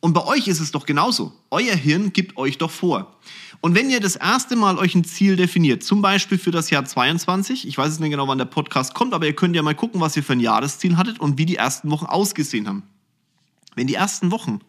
Und 0.00 0.12
bei 0.12 0.26
euch 0.26 0.46
ist 0.46 0.60
es 0.60 0.70
doch 0.70 0.84
genauso. 0.84 1.32
Euer 1.50 1.74
Hirn 1.74 2.12
gibt 2.12 2.36
euch 2.36 2.58
doch 2.58 2.70
vor. 2.70 3.18
Und 3.60 3.74
wenn 3.74 3.90
ihr 3.90 4.00
das 4.00 4.16
erste 4.16 4.56
Mal 4.56 4.78
euch 4.78 4.94
ein 4.94 5.04
Ziel 5.04 5.36
definiert, 5.36 5.82
zum 5.82 6.02
Beispiel 6.02 6.38
für 6.38 6.50
das 6.50 6.70
Jahr 6.70 6.84
22, 6.84 7.66
ich 7.66 7.78
weiß 7.78 7.92
es 7.92 7.98
nicht 8.00 8.10
genau, 8.10 8.28
wann 8.28 8.38
der 8.38 8.44
Podcast 8.44 8.94
kommt, 8.94 9.14
aber 9.14 9.26
ihr 9.26 9.34
könnt 9.34 9.56
ja 9.56 9.62
mal 9.62 9.74
gucken, 9.74 10.00
was 10.00 10.16
ihr 10.16 10.22
für 10.22 10.34
ein 10.34 10.40
Jahresziel 10.40 10.96
hattet 10.96 11.20
und 11.20 11.38
wie 11.38 11.46
die 11.46 11.56
ersten 11.56 11.90
Wochen 11.90 12.06
ausgesehen 12.06 12.68
haben. 12.68 12.82
Wenn 13.74 13.86
die 13.86 13.94
ersten 13.94 14.30
Wochen 14.30 14.60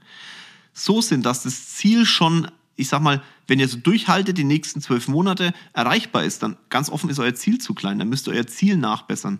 so 0.73 1.01
sind, 1.01 1.25
dass 1.25 1.43
das 1.43 1.69
Ziel 1.75 2.05
schon, 2.05 2.49
ich 2.75 2.87
sag 2.87 3.01
mal, 3.01 3.21
wenn 3.47 3.59
ihr 3.59 3.67
so 3.67 3.77
durchhaltet, 3.77 4.37
die 4.37 4.43
nächsten 4.43 4.81
zwölf 4.81 5.07
Monate 5.07 5.53
erreichbar 5.73 6.23
ist, 6.23 6.41
dann 6.41 6.57
ganz 6.69 6.89
offen 6.89 7.09
ist 7.09 7.19
euer 7.19 7.35
Ziel 7.35 7.59
zu 7.59 7.73
klein, 7.73 7.99
dann 7.99 8.09
müsst 8.09 8.27
ihr 8.27 8.33
euer 8.33 8.47
Ziel 8.47 8.77
nachbessern. 8.77 9.39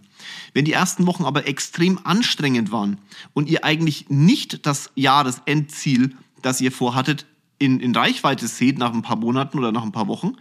Wenn 0.54 0.66
die 0.66 0.74
ersten 0.74 1.08
Wochen 1.08 1.25
aber 1.25 1.48
extrem 1.48 2.00
anstrengend 2.04 2.72
waren 2.72 3.00
und 3.34 3.50
ihr 3.50 3.64
eigentlich 3.64 4.10
nicht 4.10 4.66
das 4.66 4.92
Jahresendziel, 4.96 6.16
das 6.42 6.62
ihr 6.62 6.72
vorhattet, 6.72 7.25
in, 7.58 7.80
in 7.80 7.96
Reichweite 7.96 8.48
seht 8.48 8.78
nach 8.78 8.94
ein 8.94 9.02
paar 9.02 9.16
Monaten 9.16 9.58
oder 9.58 9.72
nach 9.72 9.84
ein 9.84 9.92
paar 9.92 10.08
Wochen, 10.08 10.34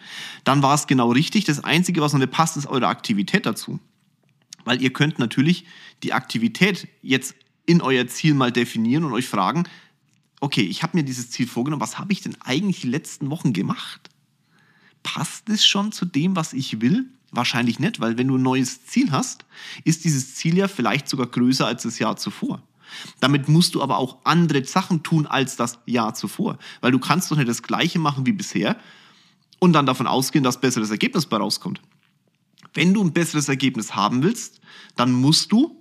dann 0.43 0.63
war 0.63 0.75
es 0.75 0.87
genau 0.87 1.13
richtig. 1.13 1.45
Das 1.45 1.63
Einzige, 1.63 2.01
was 2.01 2.13
noch 2.13 2.21
nicht 2.21 2.33
passt, 2.33 2.57
ist 2.57 2.67
eure 2.67 2.89
Aktivität 2.89 3.47
dazu. 3.47 3.79
Weil 4.65 4.83
ihr 4.83 4.93
könnt 4.93 5.19
natürlich 5.19 5.65
die 6.03 6.13
Aktivität 6.13 6.89
jetzt 7.03 7.35
in 7.67 7.81
euer 7.81 8.07
Ziel 8.09 8.35
mal 8.35 8.53
definieren 8.53 9.05
und 9.05 9.13
euch 9.13 9.29
fragen, 9.29 9.65
okay, 10.41 10.63
ich 10.63 10.83
habe 10.83 10.97
mir 10.97 11.05
dieses 11.05 11.31
Ziel 11.31 11.47
vorgenommen, 11.47 11.81
was 11.81 11.99
habe 11.99 12.13
ich 12.13 12.21
denn 12.21 12.37
eigentlich 12.41 12.81
die 12.81 12.89
letzten 12.89 13.31
Wochen 13.31 13.53
gemacht? 13.53 14.11
passt 15.05 15.49
es 15.51 15.65
schon 15.65 15.93
zu 15.93 16.05
dem, 16.05 16.35
was 16.35 16.53
ich 16.53 16.81
will? 16.81 17.07
Wahrscheinlich 17.31 17.79
nicht, 17.79 18.01
weil 18.01 18.19
wenn 18.19 18.27
du 18.27 18.37
ein 18.37 18.43
neues 18.43 18.87
Ziel 18.87 19.13
hast, 19.13 19.45
ist 19.85 20.05
dieses 20.05 20.35
Ziel 20.35 20.57
ja 20.57 20.67
vielleicht 20.67 21.09
sogar 21.09 21.29
größer 21.29 21.67
als 21.67 21.85
das 21.85 22.01
Jahr 22.01 22.17
zuvor. 22.17 22.63
Damit 23.21 23.49
musst 23.49 23.75
du 23.75 23.83
aber 23.83 23.99
auch 23.99 24.19
andere 24.25 24.65
Sachen 24.65 25.03
tun 25.03 25.27
als 25.27 25.57
das 25.57 25.79
Jahr 25.87 26.15
zuvor, 26.15 26.59
weil 26.81 26.93
du 26.93 26.99
kannst 26.99 27.31
doch 27.31 27.37
nicht 27.37 27.49
das 27.49 27.63
gleiche 27.63 27.99
machen 27.99 28.27
wie 28.27 28.33
bisher 28.33 28.77
und 29.59 29.73
dann 29.73 29.87
davon 29.87 30.07
ausgehen, 30.07 30.45
dass 30.45 30.61
besseres 30.61 30.91
Ergebnis 30.91 31.27
bei 31.27 31.37
rauskommt. 31.37 31.81
Wenn 32.75 32.93
du 32.93 33.03
ein 33.03 33.13
besseres 33.13 33.49
Ergebnis 33.49 33.95
haben 33.95 34.23
willst, 34.23 34.61
dann 34.97 35.13
musst 35.13 35.53
du 35.53 35.81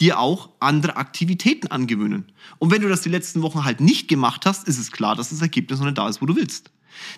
dir 0.00 0.20
auch 0.20 0.50
andere 0.60 0.96
Aktivitäten 0.96 1.68
angewöhnen. 1.68 2.32
Und 2.58 2.70
wenn 2.70 2.82
du 2.82 2.88
das 2.88 3.02
die 3.02 3.08
letzten 3.08 3.42
Wochen 3.42 3.64
halt 3.64 3.80
nicht 3.80 4.08
gemacht 4.08 4.46
hast, 4.46 4.68
ist 4.68 4.78
es 4.78 4.92
klar, 4.92 5.16
dass 5.16 5.30
das 5.30 5.42
Ergebnis 5.42 5.80
noch 5.80 5.86
nicht 5.86 5.98
da 5.98 6.08
ist, 6.08 6.22
wo 6.22 6.26
du 6.26 6.36
willst. 6.36 6.70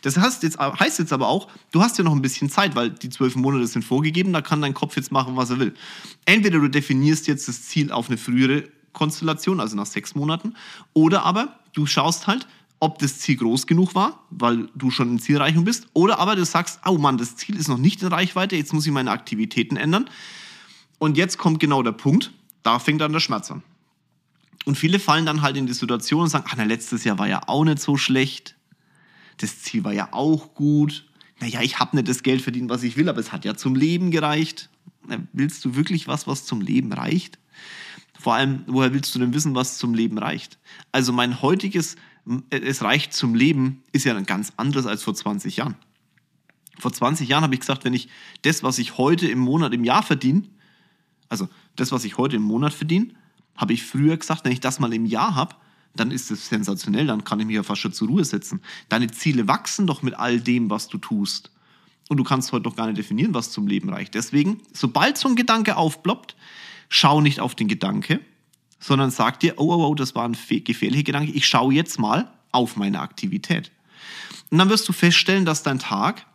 Das 0.03 0.17
heißt 0.17 0.43
jetzt, 0.43 0.59
heißt 0.59 0.99
jetzt 0.99 1.13
aber 1.13 1.29
auch, 1.29 1.49
du 1.73 1.83
hast 1.83 1.99
ja 1.99 2.05
noch 2.05 2.13
ein 2.13 2.23
bisschen 2.23 2.51
Zeit, 2.51 2.75
weil 2.75 2.91
die 2.91 3.09
zwölf 3.09 3.37
Monate 3.37 3.67
sind 3.67 3.85
vorgegeben, 3.85 4.33
da 4.33 4.43
kann 4.43 4.61
dein 4.61 4.75
Kopf 4.75 4.97
jetzt 4.97 5.13
machen, 5.13 5.37
was 5.37 5.51
er 5.51 5.59
will. 5.59 5.75
Entweder 6.25 6.59
du 6.59 6.69
definierst 6.69 7.27
jetzt 7.27 7.49
das 7.49 7.63
Ziel 7.63 7.93
auf 7.93 8.09
eine 8.09 8.19
frühere 8.19 8.65
Konstellation, 8.93 9.61
also 9.61 9.77
nach 9.77 9.87
sechs 9.87 10.15
Monaten, 10.15 10.55
oder 10.93 11.25
aber 11.25 11.59
du 11.73 11.87
schaust 11.87 12.27
halt, 12.27 12.47
ob 12.79 12.99
das 12.99 13.19
Ziel 13.19 13.37
groß 13.37 13.67
genug 13.67 13.95
war, 13.95 14.25
weil 14.31 14.69
du 14.75 14.91
schon 14.91 15.11
in 15.13 15.19
Zielreichung 15.19 15.65
bist, 15.65 15.87
oder 15.93 16.19
aber 16.19 16.37
du 16.37 16.45
sagst, 16.45 16.81
oh 16.87 16.97
Mann, 16.97 17.19
das 17.19 17.37
Ziel 17.37 17.57
ist 17.57 17.69
noch 17.69 17.79
nicht 17.79 18.03
in 18.03 18.09
Reichweite, 18.09 18.57
jetzt 18.57 18.73
muss 18.73 18.87
ich 18.87 18.93
meine 18.93 19.11
Aktivitäten 19.11 19.77
ändern. 19.77 20.09
Und 20.99 21.17
jetzt 21.17 21.39
kommt 21.39 21.61
genau 21.61 21.83
der 21.83 21.93
Punkt, 21.93 22.33
da 22.63 22.79
fängt 22.79 23.01
dann 23.01 23.13
der 23.13 23.21
Schmerz 23.21 23.51
an. 23.51 23.63
Und 24.67 24.77
viele 24.77 24.99
fallen 24.99 25.27
dann 25.27 25.43
halt 25.43 25.57
in 25.57 25.67
die 25.67 25.73
Situation 25.73 26.23
und 26.23 26.29
sagen, 26.29 26.45
ach, 26.49 26.55
na, 26.57 26.65
letztes 26.65 27.05
Jahr 27.05 27.19
war 27.19 27.29
ja 27.29 27.43
auch 27.47 27.65
nicht 27.65 27.81
so 27.81 27.97
schlecht 27.97 28.57
das 29.43 29.63
Ziel 29.63 29.85
war 29.85 29.93
ja 29.93 30.09
auch 30.13 30.55
gut. 30.55 31.07
Naja, 31.41 31.63
ich 31.63 31.79
habe 31.79 31.97
nicht 31.97 32.09
das 32.09 32.23
Geld 32.23 32.43
verdient, 32.43 32.69
was 32.69 32.83
ich 32.83 32.97
will, 32.97 33.09
aber 33.09 33.21
es 33.21 33.33
hat 33.33 33.45
ja 33.45 33.55
zum 33.55 33.75
Leben 33.75 34.11
gereicht. 34.11 34.69
Na, 35.07 35.19
willst 35.33 35.65
du 35.65 35.77
wirklich 35.77 36.09
was, 36.09 36.27
was 36.27 36.45
zum 36.45 36.61
Leben 36.61 36.93
reicht? 36.93 37.39
Vor 38.21 38.35
allem, 38.35 38.65
woher 38.67 38.93
willst 38.93 39.15
du 39.15 39.19
denn 39.19 39.33
wissen, 39.33 39.55
was 39.55 39.79
zum 39.79 39.95
Leben 39.95 40.19
reicht? 40.19 40.59
Also 40.93 41.11
mein 41.11 41.41
heutiges, 41.41 41.97
es 42.51 42.83
reicht 42.83 43.15
zum 43.15 43.35
Leben, 43.35 43.83
ist 43.93 44.05
ja 44.05 44.15
ein 44.15 44.27
ganz 44.27 44.53
anderes 44.59 44.85
als 44.85 45.03
vor 45.03 45.15
20 45.15 45.57
Jahren. 45.57 45.75
Vor 46.79 46.93
20 46.93 47.31
Jahren 47.31 47.43
habe 47.43 47.55
ich 47.55 47.61
gesagt, 47.61 47.85
wenn 47.85 47.95
ich 47.95 48.09
das, 48.43 48.63
was 48.63 48.79
ich 48.79 48.99
heute 48.99 49.27
im 49.27 49.39
Monat, 49.39 49.73
im 49.73 49.85
Jahr 49.85 50.03
verdiene, 50.03 50.43
also 51.31 51.49
das, 51.77 51.93
was 51.93 52.05
ich 52.05 52.19
heute 52.19 52.37
im 52.37 52.43
Monat 52.43 52.75
verdiene, 52.75 53.09
habe 53.57 53.73
ich 53.73 53.85
früher 53.85 54.19
gesagt, 54.19 54.45
wenn 54.45 54.53
ich 54.53 54.61
das 54.61 54.81
mal 54.81 54.93
im 54.93 55.07
Jahr 55.07 55.35
habe, 55.35 55.57
dann 55.97 56.11
ist 56.11 56.31
es 56.31 56.47
sensationell, 56.47 57.07
dann 57.07 57.25
kann 57.25 57.41
ich 57.41 57.47
mich 57.47 57.57
ja 57.57 57.63
fast 57.63 57.81
schon 57.81 57.95
zur 57.95 58.09
Ruhe 58.09 58.27
setzen. 58.27 58.61
Deine 58.91 59.11
Ziele 59.11 59.49
wachsen 59.49 59.87
doch 59.87 60.03
mit 60.03 60.13
all 60.13 60.41
dem, 60.41 60.69
was 60.69 60.89
du 60.89 60.99
tust. 60.99 61.51
Und 62.11 62.19
du 62.19 62.25
kannst 62.25 62.53
heute 62.53 62.65
doch 62.65 62.77
gar 62.77 62.87
nicht 62.87 62.99
definieren, 62.99 63.33
was 63.33 63.51
zum 63.51 63.67
Leben 63.67 63.89
reicht. 63.89 64.15
Deswegen, 64.15 64.61
sobald 64.75 65.17
so 65.17 65.29
ein 65.29 65.37
Gedanke 65.37 65.77
aufploppt, 65.77 66.37
schau 66.91 67.23
nicht 67.23 67.41
auf 67.41 67.55
den 67.55 67.69
Gedanke, 67.69 68.21
sondern 68.79 69.11
sag 69.11 69.41
dir, 69.41 69.55
oh, 69.57 69.73
oh, 69.73 69.87
oh, 69.87 69.95
das 69.95 70.15
war 70.15 70.29
ein 70.29 70.37
gefährlicher 70.65 71.05
Gedanke, 71.05 71.33
ich 71.33 71.47
schaue 71.47 71.73
jetzt 71.73 71.99
mal 71.99 72.31
auf 72.53 72.77
meine 72.77 73.01
Aktivität. 73.01 73.71
Und 74.51 74.59
dann 74.59 74.69
wirst 74.69 74.87
du 74.89 74.93
feststellen, 74.93 75.47
dass 75.47 75.63
dein 75.63 75.79
Tag 75.79 76.27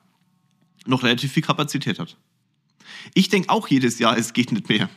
noch 0.87 1.03
relativ 1.03 1.33
viel 1.33 1.43
Kapazität 1.43 1.99
hat. 1.99 2.17
Ich 3.13 3.29
denke 3.29 3.49
auch 3.49 3.67
jedes 3.67 3.99
Jahr, 3.99 4.17
es 4.17 4.33
geht 4.33 4.51
nicht 4.51 4.69
mehr. 4.69 4.89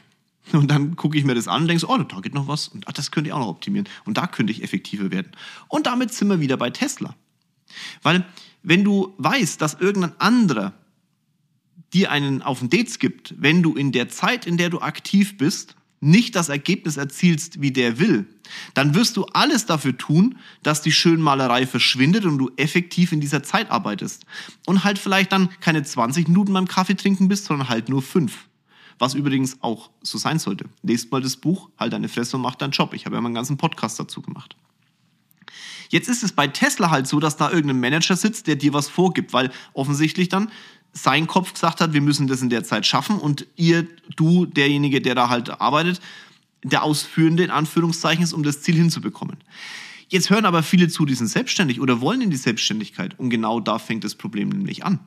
Und 0.52 0.70
dann 0.70 0.96
gucke 0.96 1.18
ich 1.18 1.24
mir 1.24 1.34
das 1.34 1.48
an 1.48 1.62
und 1.62 1.68
denke 1.68 1.86
oh, 1.88 1.98
da 1.98 2.20
geht 2.20 2.32
noch 2.32 2.48
was. 2.48 2.68
Und 2.68 2.86
ach, 2.88 2.92
das 2.92 3.10
könnte 3.10 3.28
ich 3.28 3.34
auch 3.34 3.40
noch 3.40 3.48
optimieren. 3.48 3.88
Und 4.04 4.16
da 4.16 4.26
könnte 4.26 4.52
ich 4.52 4.62
effektiver 4.62 5.10
werden. 5.10 5.32
Und 5.66 5.86
damit 5.86 6.14
sind 6.14 6.28
wir 6.28 6.40
wieder 6.40 6.56
bei 6.56 6.70
Tesla. 6.70 7.14
Weil 8.02 8.24
wenn 8.62 8.84
du 8.84 9.14
weißt, 9.18 9.60
dass 9.60 9.74
irgendein 9.74 10.18
anderer 10.20 10.72
dir 11.94 12.10
einen 12.10 12.42
auf 12.42 12.60
den 12.60 12.70
Dates 12.70 12.98
gibt, 12.98 13.34
wenn 13.38 13.62
du 13.62 13.74
in 13.74 13.92
der 13.92 14.08
Zeit, 14.08 14.46
in 14.46 14.56
der 14.56 14.70
du 14.70 14.80
aktiv 14.80 15.38
bist, 15.38 15.74
nicht 16.00 16.36
das 16.36 16.48
Ergebnis 16.48 16.96
erzielst, 16.96 17.60
wie 17.60 17.72
der 17.72 17.98
will, 17.98 18.26
dann 18.74 18.94
wirst 18.94 19.16
du 19.16 19.24
alles 19.24 19.66
dafür 19.66 19.98
tun, 19.98 20.38
dass 20.62 20.80
die 20.80 20.92
Schönmalerei 20.92 21.66
verschwindet 21.66 22.24
und 22.24 22.38
du 22.38 22.50
effektiv 22.56 23.10
in 23.12 23.20
dieser 23.20 23.42
Zeit 23.42 23.70
arbeitest. 23.70 24.24
Und 24.66 24.84
halt 24.84 24.98
vielleicht 24.98 25.32
dann 25.32 25.48
keine 25.60 25.82
20 25.82 26.28
Minuten 26.28 26.52
beim 26.52 26.68
Kaffee 26.68 26.94
trinken 26.94 27.26
bist, 27.26 27.46
sondern 27.46 27.68
halt 27.68 27.88
nur 27.88 28.02
fünf 28.02 28.48
was 28.98 29.14
übrigens 29.14 29.62
auch 29.62 29.90
so 30.02 30.18
sein 30.18 30.38
sollte. 30.38 30.66
Lest 30.82 31.10
mal 31.12 31.20
das 31.20 31.36
Buch, 31.36 31.70
halt 31.78 31.92
deine 31.92 32.08
Fresse 32.08 32.36
und 32.36 32.42
mach 32.42 32.56
deinen 32.56 32.72
Job. 32.72 32.94
Ich 32.94 33.06
habe 33.06 33.16
ja 33.16 33.20
mal 33.20 33.28
einen 33.28 33.34
ganzen 33.34 33.56
Podcast 33.56 33.98
dazu 33.98 34.22
gemacht. 34.22 34.56
Jetzt 35.90 36.08
ist 36.08 36.22
es 36.22 36.32
bei 36.32 36.48
Tesla 36.48 36.90
halt 36.90 37.06
so, 37.06 37.18
dass 37.18 37.36
da 37.36 37.50
irgendein 37.50 37.80
Manager 37.80 38.16
sitzt, 38.16 38.46
der 38.46 38.56
dir 38.56 38.74
was 38.74 38.88
vorgibt, 38.88 39.32
weil 39.32 39.50
offensichtlich 39.72 40.28
dann 40.28 40.50
sein 41.02 41.26
Kopf 41.26 41.52
gesagt 41.52 41.80
hat, 41.80 41.92
wir 41.92 42.00
müssen 42.00 42.26
das 42.26 42.42
in 42.42 42.50
der 42.50 42.64
Zeit 42.64 42.86
schaffen 42.86 43.18
und 43.18 43.46
ihr, 43.56 43.86
du, 44.16 44.46
derjenige, 44.46 45.00
der 45.00 45.14
da 45.14 45.28
halt 45.28 45.60
arbeitet, 45.60 46.00
der 46.62 46.82
Ausführende 46.82 47.44
in 47.44 47.50
Anführungszeichen 47.50 48.24
ist, 48.24 48.32
um 48.32 48.42
das 48.42 48.62
Ziel 48.62 48.74
hinzubekommen. 48.74 49.36
Jetzt 50.08 50.30
hören 50.30 50.44
aber 50.44 50.62
viele 50.62 50.88
zu, 50.88 51.04
die 51.04 51.14
sind 51.14 51.28
selbstständig 51.28 51.80
oder 51.80 52.00
wollen 52.00 52.22
in 52.22 52.30
die 52.30 52.36
Selbstständigkeit 52.36 53.18
und 53.18 53.30
genau 53.30 53.60
da 53.60 53.78
fängt 53.78 54.04
das 54.04 54.14
Problem 54.14 54.48
nämlich 54.48 54.84
an 54.84 55.00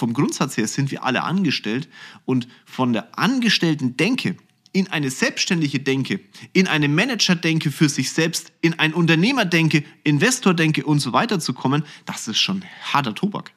vom 0.00 0.14
Grundsatz 0.14 0.56
her 0.56 0.66
sind 0.66 0.90
wir 0.90 1.04
alle 1.04 1.22
angestellt 1.22 1.88
und 2.24 2.48
von 2.64 2.92
der 2.92 3.18
angestellten 3.18 3.96
Denke 3.96 4.36
in 4.72 4.88
eine 4.88 5.10
selbstständige 5.10 5.80
Denke, 5.80 6.20
in 6.52 6.68
eine 6.68 6.88
Manager-Denke 6.88 7.72
für 7.72 7.88
sich 7.88 8.12
selbst, 8.12 8.52
in 8.60 8.78
ein 8.78 8.94
Unternehmer-Denke, 8.94 9.84
Investor-Denke 10.04 10.84
und 10.84 11.00
so 11.00 11.12
weiter 11.12 11.40
zu 11.40 11.52
kommen, 11.54 11.84
das 12.06 12.28
ist 12.28 12.38
schon 12.38 12.64
harter 12.92 13.14
Tobak. 13.14 13.52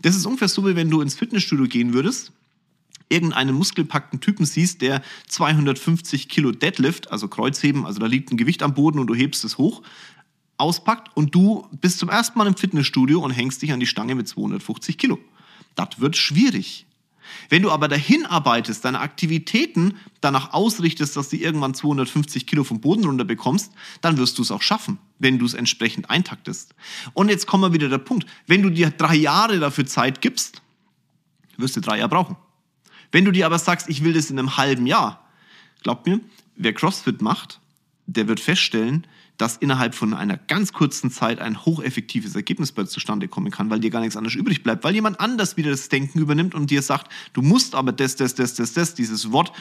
Das 0.00 0.16
ist 0.16 0.26
ungefähr 0.26 0.48
so, 0.48 0.66
wie 0.66 0.76
wenn 0.76 0.90
du 0.90 1.00
ins 1.00 1.14
Fitnessstudio 1.14 1.66
gehen 1.66 1.92
würdest, 1.94 2.32
irgendeinen 3.08 3.54
muskelpackten 3.54 4.20
Typen 4.20 4.46
siehst, 4.46 4.80
der 4.80 5.02
250 5.28 6.28
Kilo 6.28 6.50
Deadlift, 6.50 7.10
also 7.12 7.28
Kreuzheben, 7.28 7.84
also 7.86 8.00
da 8.00 8.06
liegt 8.06 8.30
ein 8.32 8.36
Gewicht 8.36 8.62
am 8.62 8.74
Boden 8.74 8.98
und 8.98 9.06
du 9.06 9.14
hebst 9.14 9.44
es 9.44 9.58
hoch, 9.58 9.82
auspackt 10.56 11.14
und 11.16 11.34
du 11.34 11.66
bist 11.80 11.98
zum 11.98 12.08
ersten 12.08 12.38
Mal 12.38 12.46
im 12.46 12.56
Fitnessstudio 12.56 13.20
und 13.20 13.30
hängst 13.30 13.62
dich 13.62 13.72
an 13.72 13.80
die 13.80 13.86
Stange 13.86 14.14
mit 14.14 14.28
250 14.28 14.96
Kilo. 14.96 15.18
Das 15.74 16.00
wird 16.00 16.16
schwierig. 16.16 16.86
Wenn 17.48 17.62
du 17.62 17.70
aber 17.70 17.88
dahin 17.88 18.26
arbeitest, 18.26 18.84
deine 18.84 19.00
Aktivitäten 19.00 19.96
danach 20.20 20.52
ausrichtest, 20.52 21.16
dass 21.16 21.28
du 21.28 21.36
irgendwann 21.36 21.74
250 21.74 22.46
Kilo 22.46 22.64
vom 22.64 22.80
Boden 22.80 23.04
runter 23.04 23.24
bekommst, 23.24 23.72
dann 24.00 24.16
wirst 24.16 24.38
du 24.38 24.42
es 24.42 24.50
auch 24.50 24.62
schaffen, 24.62 24.98
wenn 25.18 25.38
du 25.38 25.46
es 25.46 25.54
entsprechend 25.54 26.10
eintaktest. 26.10 26.74
Und 27.14 27.28
jetzt 27.28 27.46
kommen 27.46 27.62
wir 27.64 27.72
wieder 27.72 27.88
der 27.88 27.98
Punkt. 27.98 28.26
Wenn 28.46 28.62
du 28.62 28.70
dir 28.70 28.90
drei 28.90 29.16
Jahre 29.16 29.58
dafür 29.58 29.86
Zeit 29.86 30.20
gibst, 30.20 30.62
wirst 31.56 31.76
du 31.76 31.80
drei 31.80 31.98
Jahre 31.98 32.10
brauchen. 32.10 32.36
Wenn 33.10 33.24
du 33.24 33.30
dir 33.30 33.46
aber 33.46 33.58
sagst, 33.58 33.88
ich 33.88 34.02
will 34.04 34.12
das 34.12 34.30
in 34.30 34.38
einem 34.38 34.56
halben 34.56 34.86
Jahr, 34.86 35.28
glaub 35.82 36.06
mir, 36.06 36.20
wer 36.56 36.72
CrossFit 36.72 37.20
macht, 37.20 37.60
der 38.06 38.28
wird 38.28 38.40
feststellen, 38.40 39.06
dass 39.42 39.56
innerhalb 39.56 39.96
von 39.96 40.14
einer 40.14 40.36
ganz 40.36 40.72
kurzen 40.72 41.10
Zeit 41.10 41.40
ein 41.40 41.64
hocheffektives 41.66 42.36
Ergebnis 42.36 42.72
zustande 42.86 43.26
kommen 43.26 43.50
kann, 43.50 43.70
weil 43.70 43.80
dir 43.80 43.90
gar 43.90 43.98
nichts 43.98 44.16
anderes 44.16 44.36
übrig 44.36 44.62
bleibt, 44.62 44.84
weil 44.84 44.94
jemand 44.94 45.18
anders 45.18 45.56
wieder 45.56 45.72
das 45.72 45.88
Denken 45.88 46.20
übernimmt 46.20 46.54
und 46.54 46.70
dir 46.70 46.80
sagt, 46.80 47.10
du 47.32 47.42
musst 47.42 47.74
aber 47.74 47.90
das, 47.90 48.14
das, 48.14 48.36
das, 48.36 48.54
das, 48.54 48.72
das, 48.72 48.94
dieses 48.94 49.32
Wort, 49.32 49.52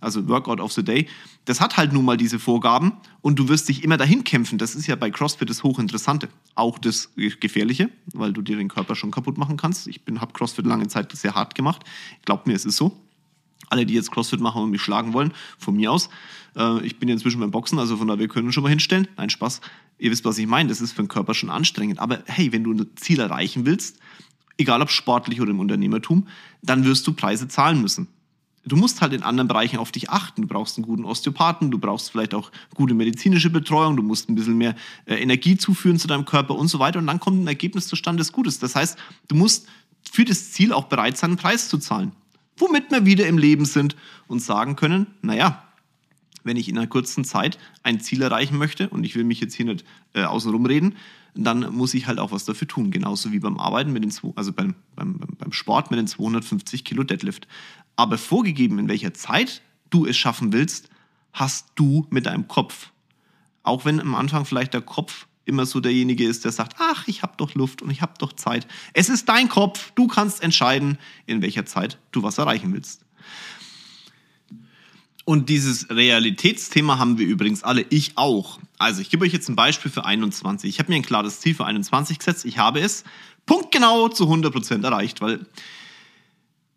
also 0.00 0.26
Workout 0.26 0.58
of 0.58 0.72
the 0.72 0.82
Day, 0.82 1.06
das 1.44 1.60
hat 1.60 1.76
halt 1.76 1.92
nun 1.92 2.04
mal 2.04 2.16
diese 2.16 2.40
Vorgaben 2.40 2.94
und 3.20 3.38
du 3.38 3.48
wirst 3.48 3.68
dich 3.68 3.84
immer 3.84 3.96
dahin 3.96 4.24
kämpfen. 4.24 4.58
Das 4.58 4.74
ist 4.74 4.88
ja 4.88 4.96
bei 4.96 5.08
CrossFit 5.08 5.48
das 5.48 5.62
Hochinteressante. 5.62 6.28
Auch 6.56 6.76
das 6.76 7.12
Gefährliche, 7.14 7.90
weil 8.14 8.32
du 8.32 8.42
dir 8.42 8.56
den 8.56 8.66
Körper 8.68 8.96
schon 8.96 9.12
kaputt 9.12 9.38
machen 9.38 9.56
kannst. 9.56 9.86
Ich 9.86 10.00
habe 10.18 10.32
CrossFit 10.32 10.66
lange 10.66 10.88
Zeit 10.88 11.16
sehr 11.16 11.36
hart 11.36 11.54
gemacht. 11.54 11.84
Glaubt 12.24 12.48
mir, 12.48 12.54
es 12.54 12.64
ist 12.64 12.76
so. 12.76 13.07
Alle, 13.70 13.84
die 13.84 13.94
jetzt 13.94 14.10
CrossFit 14.10 14.40
machen 14.40 14.62
und 14.62 14.70
mich 14.70 14.82
schlagen 14.82 15.12
wollen, 15.12 15.32
von 15.58 15.76
mir 15.76 15.92
aus. 15.92 16.08
Äh, 16.56 16.84
ich 16.84 16.98
bin 16.98 17.08
ja 17.08 17.14
inzwischen 17.14 17.40
beim 17.40 17.50
Boxen, 17.50 17.78
also 17.78 17.96
von 17.96 18.08
daher, 18.08 18.20
wir 18.20 18.28
können 18.28 18.52
schon 18.52 18.62
mal 18.62 18.70
hinstellen. 18.70 19.08
Nein, 19.16 19.30
Spaß. 19.30 19.60
Ihr 19.98 20.10
wisst, 20.10 20.24
was 20.24 20.38
ich 20.38 20.46
meine. 20.46 20.68
Das 20.68 20.80
ist 20.80 20.92
für 20.92 21.02
den 21.02 21.08
Körper 21.08 21.34
schon 21.34 21.50
anstrengend. 21.50 21.98
Aber 21.98 22.20
hey, 22.26 22.52
wenn 22.52 22.64
du 22.64 22.72
ein 22.72 22.86
Ziel 22.96 23.20
erreichen 23.20 23.66
willst, 23.66 23.98
egal 24.56 24.82
ob 24.82 24.90
sportlich 24.90 25.40
oder 25.40 25.50
im 25.50 25.60
Unternehmertum, 25.60 26.26
dann 26.62 26.84
wirst 26.84 27.06
du 27.06 27.12
Preise 27.12 27.48
zahlen 27.48 27.80
müssen. 27.80 28.08
Du 28.64 28.76
musst 28.76 29.00
halt 29.00 29.12
in 29.12 29.22
anderen 29.22 29.48
Bereichen 29.48 29.78
auf 29.78 29.92
dich 29.92 30.10
achten. 30.10 30.42
Du 30.42 30.48
brauchst 30.48 30.76
einen 30.76 30.86
guten 30.86 31.04
Osteopathen, 31.04 31.70
du 31.70 31.78
brauchst 31.78 32.10
vielleicht 32.10 32.34
auch 32.34 32.50
gute 32.74 32.92
medizinische 32.92 33.50
Betreuung, 33.50 33.96
du 33.96 34.02
musst 34.02 34.28
ein 34.28 34.34
bisschen 34.34 34.58
mehr 34.58 34.74
äh, 35.06 35.14
Energie 35.14 35.56
zuführen 35.56 35.98
zu 35.98 36.06
deinem 36.06 36.26
Körper 36.26 36.54
und 36.54 36.68
so 36.68 36.78
weiter. 36.78 36.98
Und 36.98 37.06
dann 37.06 37.18
kommt 37.18 37.42
ein 37.42 37.46
Ergebnis 37.46 37.88
zustande, 37.88 38.20
das 38.20 38.32
gut 38.32 38.46
ist. 38.46 38.62
Das 38.62 38.74
heißt, 38.74 38.98
du 39.28 39.36
musst 39.36 39.68
für 40.10 40.24
das 40.24 40.52
Ziel 40.52 40.72
auch 40.72 40.84
bereit 40.84 41.16
sein, 41.16 41.30
einen 41.30 41.38
Preis 41.38 41.68
zu 41.68 41.78
zahlen 41.78 42.12
womit 42.58 42.90
wir 42.90 43.06
wieder 43.06 43.26
im 43.26 43.38
Leben 43.38 43.64
sind 43.64 43.96
und 44.26 44.40
sagen 44.40 44.76
können, 44.76 45.06
naja, 45.22 45.64
wenn 46.44 46.56
ich 46.56 46.68
in 46.68 46.78
einer 46.78 46.86
kurzen 46.86 47.24
Zeit 47.24 47.58
ein 47.82 48.00
Ziel 48.00 48.22
erreichen 48.22 48.58
möchte 48.58 48.88
und 48.88 49.04
ich 49.04 49.14
will 49.14 49.24
mich 49.24 49.40
jetzt 49.40 49.54
hier 49.54 49.66
nicht 49.66 49.84
äh, 50.14 50.24
außenrum 50.24 50.66
reden, 50.66 50.96
dann 51.34 51.72
muss 51.72 51.94
ich 51.94 52.06
halt 52.06 52.18
auch 52.18 52.32
was 52.32 52.44
dafür 52.44 52.66
tun. 52.66 52.90
Genauso 52.90 53.32
wie 53.32 53.38
beim 53.38 53.58
Arbeiten 53.58 53.92
mit 53.92 54.02
den, 54.02 54.12
also 54.34 54.52
beim, 54.52 54.74
beim, 54.96 55.18
beim 55.38 55.52
Sport 55.52 55.90
mit 55.90 55.98
den 55.98 56.06
250 56.06 56.84
Kilo 56.84 57.04
Deadlift. 57.04 57.46
Aber 57.96 58.18
vorgegeben, 58.18 58.78
in 58.78 58.88
welcher 58.88 59.14
Zeit 59.14 59.62
du 59.90 60.04
es 60.06 60.16
schaffen 60.16 60.52
willst, 60.52 60.88
hast 61.32 61.68
du 61.76 62.06
mit 62.10 62.26
deinem 62.26 62.48
Kopf. 62.48 62.90
Auch 63.62 63.84
wenn 63.84 64.00
am 64.00 64.14
Anfang 64.14 64.44
vielleicht 64.44 64.74
der 64.74 64.80
Kopf 64.80 65.27
immer 65.48 65.66
so 65.66 65.80
derjenige 65.80 66.24
ist, 66.24 66.44
der 66.44 66.52
sagt, 66.52 66.76
ach, 66.78 67.08
ich 67.08 67.22
habe 67.22 67.34
doch 67.36 67.54
Luft 67.54 67.82
und 67.82 67.90
ich 67.90 68.02
habe 68.02 68.14
doch 68.18 68.32
Zeit. 68.32 68.66
Es 68.92 69.08
ist 69.08 69.28
dein 69.28 69.48
Kopf, 69.48 69.92
du 69.94 70.06
kannst 70.06 70.42
entscheiden, 70.42 70.98
in 71.26 71.42
welcher 71.42 71.66
Zeit 71.66 71.98
du 72.12 72.22
was 72.22 72.38
erreichen 72.38 72.72
willst. 72.72 73.04
Und 75.24 75.50
dieses 75.50 75.90
Realitätsthema 75.90 76.98
haben 76.98 77.18
wir 77.18 77.26
übrigens 77.26 77.62
alle, 77.62 77.84
ich 77.90 78.12
auch. 78.16 78.58
Also 78.78 79.02
ich 79.02 79.10
gebe 79.10 79.26
euch 79.26 79.32
jetzt 79.32 79.48
ein 79.48 79.56
Beispiel 79.56 79.90
für 79.90 80.04
21. 80.06 80.70
Ich 80.70 80.78
habe 80.78 80.90
mir 80.90 80.96
ein 80.96 81.02
klares 81.02 81.40
Ziel 81.40 81.54
für 81.54 81.66
21 81.66 82.18
gesetzt. 82.18 82.46
Ich 82.46 82.56
habe 82.56 82.80
es 82.80 83.04
punktgenau 83.44 84.08
zu 84.08 84.24
100% 84.24 84.84
erreicht, 84.84 85.20
weil 85.20 85.44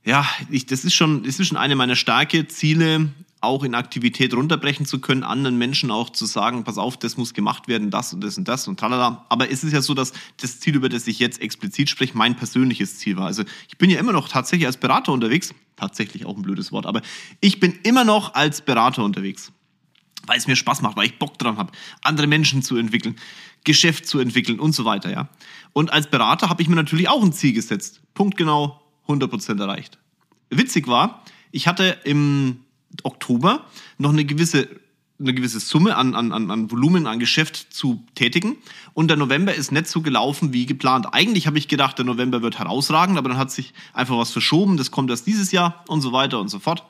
ja, 0.03 0.27
ich, 0.49 0.65
das, 0.65 0.83
ist 0.83 0.95
schon, 0.95 1.23
das 1.23 1.39
ist 1.39 1.47
schon 1.47 1.57
eine 1.57 1.75
meiner 1.75 1.95
starke 1.95 2.47
Ziele, 2.47 3.09
auch 3.41 3.63
in 3.63 3.73
Aktivität 3.73 4.35
runterbrechen 4.35 4.85
zu 4.85 5.01
können, 5.01 5.23
anderen 5.23 5.57
Menschen 5.57 5.89
auch 5.89 6.11
zu 6.11 6.25
sagen, 6.25 6.63
pass 6.63 6.77
auf, 6.77 6.97
das 6.97 7.17
muss 7.17 7.33
gemacht 7.33 7.67
werden, 7.67 7.89
das 7.89 8.13
und 8.13 8.21
das 8.21 8.37
und 8.37 8.47
das 8.47 8.67
und 8.67 8.79
tralala. 8.79 9.25
Aber 9.29 9.49
es 9.49 9.63
ist 9.63 9.73
ja 9.73 9.81
so, 9.81 9.95
dass 9.95 10.13
das 10.37 10.59
Ziel, 10.59 10.75
über 10.75 10.89
das 10.89 11.07
ich 11.07 11.17
jetzt 11.17 11.41
explizit 11.41 11.89
spreche, 11.89 12.15
mein 12.15 12.35
persönliches 12.35 12.99
Ziel 12.99 13.17
war. 13.17 13.25
Also 13.25 13.43
ich 13.67 13.77
bin 13.79 13.89
ja 13.89 13.99
immer 13.99 14.13
noch 14.13 14.29
tatsächlich 14.29 14.67
als 14.67 14.77
Berater 14.77 15.11
unterwegs. 15.11 15.53
Tatsächlich 15.75 16.27
auch 16.27 16.35
ein 16.35 16.43
blödes 16.43 16.71
Wort, 16.71 16.85
aber 16.85 17.01
ich 17.39 17.59
bin 17.59 17.79
immer 17.81 18.03
noch 18.03 18.35
als 18.35 18.61
Berater 18.61 19.03
unterwegs. 19.03 19.51
Weil 20.27 20.37
es 20.37 20.45
mir 20.45 20.55
Spaß 20.55 20.83
macht, 20.83 20.95
weil 20.95 21.07
ich 21.07 21.17
Bock 21.17 21.39
dran 21.39 21.57
habe, 21.57 21.71
andere 22.03 22.27
Menschen 22.27 22.61
zu 22.61 22.77
entwickeln, 22.77 23.15
Geschäft 23.63 24.05
zu 24.05 24.19
entwickeln 24.19 24.59
und 24.59 24.73
so 24.73 24.85
weiter, 24.85 25.11
ja. 25.11 25.29
Und 25.73 25.91
als 25.91 26.07
Berater 26.11 26.49
habe 26.49 26.61
ich 26.61 26.69
mir 26.69 26.75
natürlich 26.75 27.09
auch 27.09 27.23
ein 27.23 27.33
Ziel 27.33 27.53
gesetzt. 27.53 28.01
Punktgenau 28.13 28.79
100% 29.07 29.59
erreicht. 29.59 29.97
Witzig 30.51 30.87
war, 30.87 31.23
ich 31.51 31.67
hatte 31.67 31.97
im 32.03 32.59
Oktober 33.03 33.65
noch 33.97 34.11
eine 34.11 34.25
gewisse, 34.25 34.67
eine 35.19 35.33
gewisse 35.33 35.59
Summe 35.59 35.95
an, 35.95 36.15
an, 36.15 36.31
an 36.31 36.71
Volumen, 36.71 37.07
an 37.07 37.19
Geschäft 37.19 37.67
zu 37.73 38.03
tätigen. 38.15 38.57
Und 38.93 39.09
der 39.09 39.17
November 39.17 39.53
ist 39.53 39.71
nicht 39.71 39.87
so 39.87 40.01
gelaufen 40.01 40.53
wie 40.53 40.65
geplant. 40.65 41.07
Eigentlich 41.11 41.47
habe 41.47 41.57
ich 41.57 41.67
gedacht, 41.67 41.97
der 41.97 42.05
November 42.05 42.41
wird 42.41 42.59
herausragend, 42.59 43.17
aber 43.17 43.29
dann 43.29 43.37
hat 43.37 43.51
sich 43.51 43.73
einfach 43.93 44.17
was 44.17 44.31
verschoben. 44.31 44.77
Das 44.77 44.91
kommt 44.91 45.09
erst 45.09 45.27
dieses 45.27 45.51
Jahr 45.51 45.83
und 45.87 46.01
so 46.01 46.11
weiter 46.11 46.39
und 46.39 46.49
so 46.49 46.59
fort. 46.59 46.83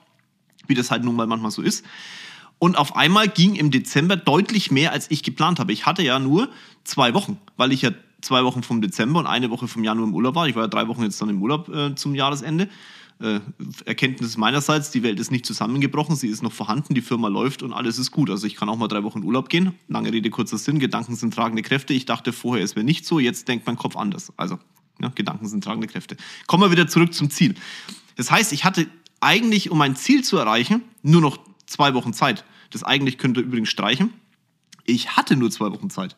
Wie 0.67 0.75
das 0.75 0.91
halt 0.91 1.03
nun 1.03 1.15
mal 1.15 1.27
manchmal 1.27 1.51
so 1.51 1.61
ist. 1.61 1.85
Und 2.59 2.77
auf 2.77 2.95
einmal 2.95 3.27
ging 3.27 3.55
im 3.55 3.71
Dezember 3.71 4.15
deutlich 4.15 4.69
mehr, 4.69 4.91
als 4.91 5.09
ich 5.09 5.23
geplant 5.23 5.59
habe. 5.59 5.73
Ich 5.73 5.87
hatte 5.87 6.03
ja 6.03 6.19
nur 6.19 6.47
zwei 6.83 7.15
Wochen, 7.15 7.39
weil 7.57 7.71
ich 7.71 7.81
ja 7.81 7.91
zwei 8.21 8.43
Wochen 8.43 8.61
vom 8.61 8.81
Dezember 8.81 9.19
und 9.19 9.27
eine 9.27 9.49
Woche 9.49 9.67
vom 9.67 9.83
Januar 9.83 10.07
im 10.07 10.13
Urlaub 10.13 10.35
war. 10.35 10.47
Ich 10.47 10.55
war 10.55 10.63
ja 10.63 10.67
drei 10.67 10.87
Wochen 10.87 11.01
jetzt 11.01 11.19
dann 11.19 11.29
im 11.29 11.41
Urlaub 11.41 11.69
äh, 11.69 11.95
zum 11.95 12.13
Jahresende 12.13 12.69
Erkenntnis 13.85 14.37
meinerseits, 14.37 14.89
die 14.89 15.03
Welt 15.03 15.19
ist 15.19 15.31
nicht 15.31 15.45
zusammengebrochen, 15.45 16.15
sie 16.15 16.27
ist 16.27 16.41
noch 16.41 16.51
vorhanden, 16.51 16.95
die 16.95 17.01
Firma 17.01 17.27
läuft 17.27 17.61
und 17.61 17.71
alles 17.71 17.99
ist 17.99 18.11
gut. 18.11 18.29
Also 18.29 18.47
ich 18.47 18.55
kann 18.55 18.67
auch 18.67 18.77
mal 18.77 18.87
drei 18.87 19.03
Wochen 19.03 19.19
in 19.19 19.25
Urlaub 19.25 19.49
gehen. 19.49 19.73
Lange 19.87 20.11
Rede, 20.11 20.29
kurzer 20.29 20.57
Sinn, 20.57 20.79
Gedanken 20.79 21.15
sind 21.15 21.33
tragende 21.33 21.61
Kräfte. 21.61 21.93
Ich 21.93 22.05
dachte 22.05 22.33
vorher, 22.33 22.63
es 22.63 22.75
wäre 22.75 22.83
nicht 22.83 23.05
so, 23.05 23.19
jetzt 23.19 23.47
denkt 23.47 23.67
mein 23.67 23.77
Kopf 23.77 23.95
anders. 23.95 24.33
Also, 24.37 24.57
ja, 25.01 25.09
Gedanken 25.09 25.47
sind 25.47 25.63
tragende 25.63 25.87
Kräfte. 25.87 26.17
Kommen 26.47 26.63
wir 26.63 26.71
wieder 26.71 26.87
zurück 26.87 27.13
zum 27.13 27.29
Ziel. 27.29 27.55
Das 28.15 28.31
heißt, 28.31 28.53
ich 28.53 28.65
hatte 28.65 28.87
eigentlich, 29.19 29.69
um 29.69 29.77
mein 29.77 29.95
Ziel 29.95 30.23
zu 30.23 30.37
erreichen, 30.37 30.81
nur 31.03 31.21
noch 31.21 31.37
zwei 31.67 31.93
Wochen 31.93 32.13
Zeit. 32.13 32.43
Das 32.71 32.83
eigentlich 32.83 33.17
könnte 33.17 33.41
übrigens 33.41 33.69
streichen. 33.69 34.13
Ich 34.85 35.15
hatte 35.15 35.35
nur 35.35 35.51
zwei 35.51 35.71
Wochen 35.71 35.89
Zeit 35.89 36.15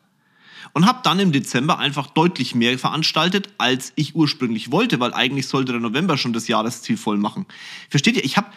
und 0.73 0.85
habe 0.85 0.99
dann 1.03 1.19
im 1.19 1.31
Dezember 1.31 1.79
einfach 1.79 2.07
deutlich 2.07 2.55
mehr 2.55 2.79
veranstaltet, 2.79 3.49
als 3.57 3.93
ich 3.95 4.15
ursprünglich 4.15 4.71
wollte, 4.71 4.99
weil 4.99 5.13
eigentlich 5.13 5.47
sollte 5.47 5.73
der 5.73 5.81
November 5.81 6.17
schon 6.17 6.33
das 6.33 6.47
Jahresziel 6.47 6.97
voll 6.97 7.17
machen. 7.17 7.45
Versteht 7.89 8.15
ihr? 8.15 8.23
Ich 8.23 8.37
habe 8.37 8.47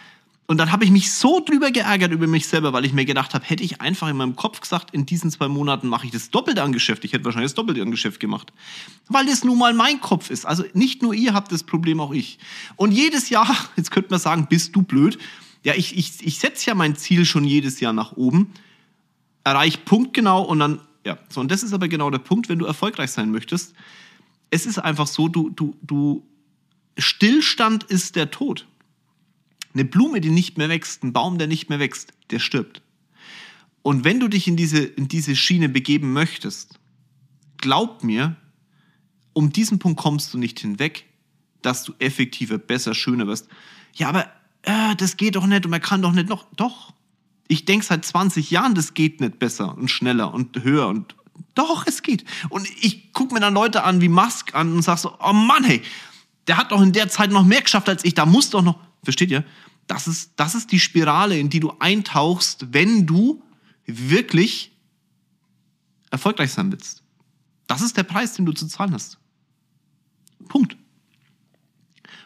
und 0.49 0.57
dann 0.59 0.71
habe 0.71 0.85
ich 0.85 0.91
mich 0.91 1.11
so 1.11 1.41
drüber 1.41 1.71
geärgert 1.71 2.13
über 2.13 2.25
mich 2.25 2.47
selber, 2.47 2.71
weil 2.71 2.85
ich 2.85 2.93
mir 2.93 3.03
gedacht 3.03 3.33
habe, 3.33 3.43
hätte 3.43 3.63
ich 3.63 3.81
einfach 3.81 4.07
in 4.07 4.15
meinem 4.15 4.37
Kopf 4.37 4.61
gesagt, 4.61 4.91
in 4.93 5.05
diesen 5.05 5.29
zwei 5.29 5.49
Monaten 5.49 5.89
mache 5.89 6.05
ich 6.05 6.11
das 6.13 6.29
Doppelte 6.29 6.63
an 6.63 6.71
Geschäft. 6.71 7.03
Ich 7.03 7.11
hätte 7.11 7.25
wahrscheinlich 7.25 7.51
das 7.51 7.55
Doppelte 7.55 7.81
an 7.81 7.91
Geschäft 7.91 8.21
gemacht. 8.21 8.53
Weil 9.09 9.25
das 9.25 9.43
nun 9.43 9.57
mal 9.57 9.73
mein 9.73 9.99
Kopf 9.99 10.29
ist. 10.29 10.45
Also 10.45 10.63
nicht 10.73 11.01
nur 11.01 11.13
ihr 11.13 11.33
habt 11.33 11.51
das 11.51 11.63
Problem, 11.63 11.99
auch 11.99 12.13
ich. 12.13 12.39
Und 12.77 12.93
jedes 12.93 13.29
Jahr, 13.29 13.53
jetzt 13.75 13.91
könnte 13.91 14.09
man 14.09 14.21
sagen, 14.21 14.47
bist 14.49 14.73
du 14.73 14.83
blöd. 14.83 15.17
Ja, 15.63 15.73
ich, 15.75 15.97
ich, 15.97 16.25
ich 16.25 16.39
setze 16.39 16.67
ja 16.67 16.75
mein 16.75 16.95
Ziel 16.95 17.25
schon 17.25 17.43
jedes 17.43 17.81
Jahr 17.81 17.91
nach 17.91 18.13
oben, 18.13 18.53
erreiche 19.43 19.79
punktgenau 19.79 20.43
und 20.43 20.59
dann 20.59 20.79
ja, 21.07 21.17
so 21.29 21.39
und 21.39 21.49
das 21.49 21.63
ist 21.63 21.71
aber 21.71 21.87
genau 21.87 22.09
der 22.09 22.19
Punkt, 22.19 22.49
wenn 22.49 22.59
du 22.59 22.65
erfolgreich 22.65 23.11
sein 23.11 23.31
möchtest. 23.31 23.73
Es 24.49 24.65
ist 24.65 24.77
einfach 24.77 25.07
so, 25.07 25.29
du, 25.29 25.49
du, 25.49 25.73
du, 25.81 26.27
Stillstand 26.97 27.85
ist 27.85 28.17
der 28.17 28.29
Tod. 28.29 28.67
Eine 29.73 29.85
Blume, 29.85 30.19
die 30.19 30.31
nicht 30.31 30.57
mehr 30.57 30.67
wächst, 30.67 31.03
ein 31.03 31.13
Baum, 31.13 31.37
der 31.37 31.47
nicht 31.47 31.69
mehr 31.69 31.79
wächst, 31.79 32.11
der 32.29 32.39
stirbt. 32.39 32.81
Und 33.83 34.03
wenn 34.03 34.19
du 34.19 34.27
dich 34.27 34.49
in 34.49 34.57
diese, 34.57 34.79
in 34.79 35.07
diese 35.07 35.37
Schiene 35.37 35.69
begeben 35.69 36.11
möchtest, 36.11 36.77
glaub 37.55 38.03
mir, 38.03 38.35
um 39.31 39.53
diesen 39.53 39.79
Punkt 39.79 40.01
kommst 40.01 40.33
du 40.33 40.37
nicht 40.37 40.59
hinweg, 40.59 41.05
dass 41.61 41.85
du 41.85 41.93
effektiver, 41.99 42.57
besser, 42.57 42.93
schöner 42.93 43.27
wirst. 43.27 43.47
Ja, 43.93 44.09
aber 44.09 44.25
äh, 44.63 44.93
das 44.97 45.15
geht 45.15 45.37
doch 45.37 45.45
nicht 45.45 45.63
und 45.63 45.71
man 45.71 45.81
kann 45.81 46.01
doch 46.01 46.11
nicht 46.11 46.27
noch. 46.27 46.47
Doch, 46.57 46.93
ich 47.47 47.65
denke 47.65 47.85
seit 47.85 48.05
20 48.05 48.51
Jahren, 48.51 48.75
das 48.75 48.93
geht 48.93 49.21
nicht 49.21 49.39
besser 49.39 49.77
und 49.77 49.89
schneller 49.89 50.33
und 50.33 50.63
höher 50.63 50.87
und 50.87 51.15
doch, 51.55 51.87
es 51.87 52.03
geht. 52.03 52.23
Und 52.49 52.67
ich 52.81 53.13
gucke 53.13 53.33
mir 53.33 53.39
dann 53.39 53.53
Leute 53.53 53.83
an 53.83 54.01
wie 54.01 54.09
Musk 54.09 54.53
an 54.53 54.73
und 54.73 54.81
sage 54.81 55.01
so, 55.01 55.17
oh 55.19 55.33
Mann, 55.33 55.63
hey, 55.63 55.81
der 56.47 56.57
hat 56.57 56.71
doch 56.71 56.81
in 56.81 56.93
der 56.93 57.09
Zeit 57.09 57.31
noch 57.31 57.43
mehr 57.43 57.61
geschafft 57.61 57.89
als 57.89 58.05
ich, 58.05 58.13
da 58.13 58.25
muss 58.25 58.49
doch 58.49 58.61
noch, 58.61 58.79
versteht 59.03 59.31
ihr? 59.31 59.43
Das 59.87 60.07
ist, 60.07 60.31
das 60.35 60.53
ist 60.53 60.71
die 60.71 60.79
Spirale, 60.79 61.39
in 61.39 61.49
die 61.49 61.59
du 61.59 61.73
eintauchst, 61.79 62.73
wenn 62.73 63.05
du 63.05 63.41
wirklich 63.85 64.71
erfolgreich 66.11 66.51
sein 66.51 66.71
willst. 66.71 67.03
Das 67.67 67.81
ist 67.81 67.97
der 67.97 68.03
Preis, 68.03 68.33
den 68.33 68.45
du 68.45 68.51
zu 68.51 68.67
zahlen 68.67 68.93
hast. 68.93 69.17
Punkt. 70.47 70.77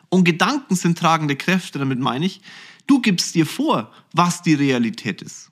Und 0.09 0.23
Gedanken 0.25 0.75
sind 0.75 0.97
tragende 0.97 1.35
Kräfte, 1.35 1.79
damit 1.79 1.99
meine 1.99 2.25
ich, 2.25 2.41
Du 2.87 3.01
gibst 3.01 3.35
dir 3.35 3.45
vor, 3.45 3.91
was 4.13 4.41
die 4.41 4.53
Realität 4.53 5.21
ist. 5.21 5.49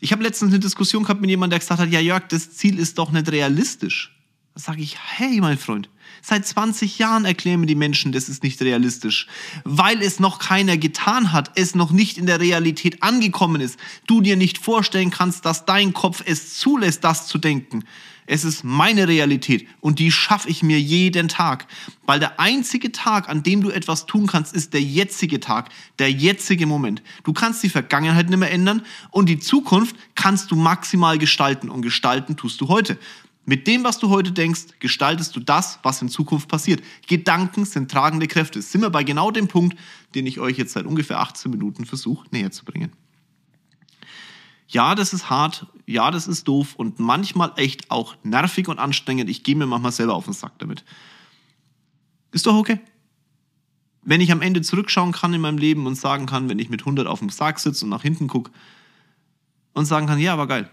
Ich 0.00 0.12
habe 0.12 0.22
letztens 0.22 0.52
eine 0.52 0.60
Diskussion 0.60 1.02
gehabt 1.02 1.20
mit 1.20 1.30
jemandem, 1.30 1.50
der 1.50 1.58
gesagt 1.60 1.80
hat, 1.80 1.90
ja 1.90 2.00
Jörg, 2.00 2.28
das 2.28 2.52
Ziel 2.52 2.78
ist 2.78 2.98
doch 2.98 3.12
nicht 3.12 3.30
realistisch. 3.30 4.16
Da 4.54 4.60
sage 4.60 4.82
ich, 4.82 4.96
hey 4.98 5.40
mein 5.40 5.58
Freund, 5.58 5.88
seit 6.22 6.46
20 6.46 6.98
Jahren 6.98 7.24
erklären 7.24 7.60
mir 7.60 7.66
die 7.66 7.74
Menschen, 7.74 8.10
das 8.10 8.28
ist 8.28 8.42
nicht 8.42 8.60
realistisch, 8.62 9.26
weil 9.64 10.02
es 10.02 10.18
noch 10.18 10.38
keiner 10.38 10.76
getan 10.76 11.32
hat, 11.32 11.52
es 11.54 11.74
noch 11.74 11.92
nicht 11.92 12.18
in 12.18 12.26
der 12.26 12.40
Realität 12.40 13.02
angekommen 13.02 13.60
ist, 13.60 13.78
du 14.06 14.20
dir 14.20 14.36
nicht 14.36 14.58
vorstellen 14.58 15.10
kannst, 15.10 15.44
dass 15.44 15.66
dein 15.66 15.92
Kopf 15.92 16.22
es 16.24 16.58
zulässt, 16.58 17.04
das 17.04 17.26
zu 17.26 17.38
denken. 17.38 17.84
Es 18.32 18.44
ist 18.44 18.62
meine 18.62 19.08
Realität 19.08 19.66
und 19.80 19.98
die 19.98 20.12
schaffe 20.12 20.48
ich 20.48 20.62
mir 20.62 20.80
jeden 20.80 21.26
Tag. 21.26 21.66
Weil 22.06 22.20
der 22.20 22.38
einzige 22.38 22.92
Tag, 22.92 23.28
an 23.28 23.42
dem 23.42 23.60
du 23.60 23.70
etwas 23.70 24.06
tun 24.06 24.28
kannst, 24.28 24.54
ist 24.54 24.72
der 24.72 24.80
jetzige 24.80 25.40
Tag, 25.40 25.70
der 25.98 26.12
jetzige 26.12 26.66
Moment. 26.66 27.02
Du 27.24 27.32
kannst 27.32 27.60
die 27.64 27.68
Vergangenheit 27.68 28.30
nicht 28.30 28.38
mehr 28.38 28.52
ändern 28.52 28.82
und 29.10 29.28
die 29.28 29.40
Zukunft 29.40 29.96
kannst 30.14 30.52
du 30.52 30.54
maximal 30.54 31.18
gestalten 31.18 31.70
und 31.70 31.82
gestalten 31.82 32.36
tust 32.36 32.60
du 32.60 32.68
heute. 32.68 32.98
Mit 33.46 33.66
dem, 33.66 33.82
was 33.82 33.98
du 33.98 34.10
heute 34.10 34.30
denkst, 34.30 34.78
gestaltest 34.78 35.34
du 35.34 35.40
das, 35.40 35.80
was 35.82 36.00
in 36.00 36.08
Zukunft 36.08 36.46
passiert. 36.46 36.84
Gedanken 37.08 37.64
sind 37.64 37.90
tragende 37.90 38.28
Kräfte. 38.28 38.62
Sind 38.62 38.82
wir 38.82 38.90
bei 38.90 39.02
genau 39.02 39.32
dem 39.32 39.48
Punkt, 39.48 39.76
den 40.14 40.26
ich 40.26 40.38
euch 40.38 40.56
jetzt 40.56 40.74
seit 40.74 40.86
ungefähr 40.86 41.18
18 41.18 41.50
Minuten 41.50 41.84
versuche 41.84 42.28
näher 42.30 42.52
zu 42.52 42.64
bringen 42.64 42.92
ja, 44.70 44.94
das 44.94 45.12
ist 45.12 45.28
hart, 45.28 45.66
ja, 45.86 46.10
das 46.12 46.28
ist 46.28 46.46
doof 46.46 46.74
und 46.76 47.00
manchmal 47.00 47.52
echt 47.56 47.90
auch 47.90 48.14
nervig 48.22 48.68
und 48.68 48.78
anstrengend. 48.78 49.28
Ich 49.28 49.42
gehe 49.42 49.56
mir 49.56 49.66
manchmal 49.66 49.90
selber 49.90 50.14
auf 50.14 50.26
den 50.26 50.32
Sack 50.32 50.58
damit. 50.58 50.84
Ist 52.30 52.46
doch 52.46 52.54
okay. 52.54 52.78
Wenn 54.02 54.20
ich 54.20 54.30
am 54.30 54.42
Ende 54.42 54.62
zurückschauen 54.62 55.10
kann 55.10 55.34
in 55.34 55.40
meinem 55.40 55.58
Leben 55.58 55.86
und 55.86 55.96
sagen 55.96 56.26
kann, 56.26 56.48
wenn 56.48 56.60
ich 56.60 56.70
mit 56.70 56.82
100 56.82 57.08
auf 57.08 57.18
dem 57.18 57.30
Sack 57.30 57.58
sitze 57.58 57.84
und 57.84 57.90
nach 57.90 58.02
hinten 58.02 58.28
gucke 58.28 58.52
und 59.72 59.86
sagen 59.86 60.06
kann, 60.06 60.20
ja, 60.20 60.38
war 60.38 60.46
geil. 60.46 60.70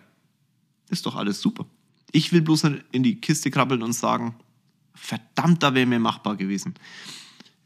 Ist 0.90 1.08
doch 1.08 1.16
alles 1.16 1.42
super. 1.42 1.66
Ich 2.12 2.32
will 2.32 2.42
bloß 2.42 2.66
in 2.92 3.04
die 3.04 3.20
Kiste 3.20 3.50
krabbeln 3.50 3.82
und 3.82 3.94
sagen, 3.94 4.36
verdammt, 4.94 5.64
da 5.64 5.74
wäre 5.74 5.88
mir 5.88 6.00
machbar 6.00 6.36
gewesen. 6.36 6.76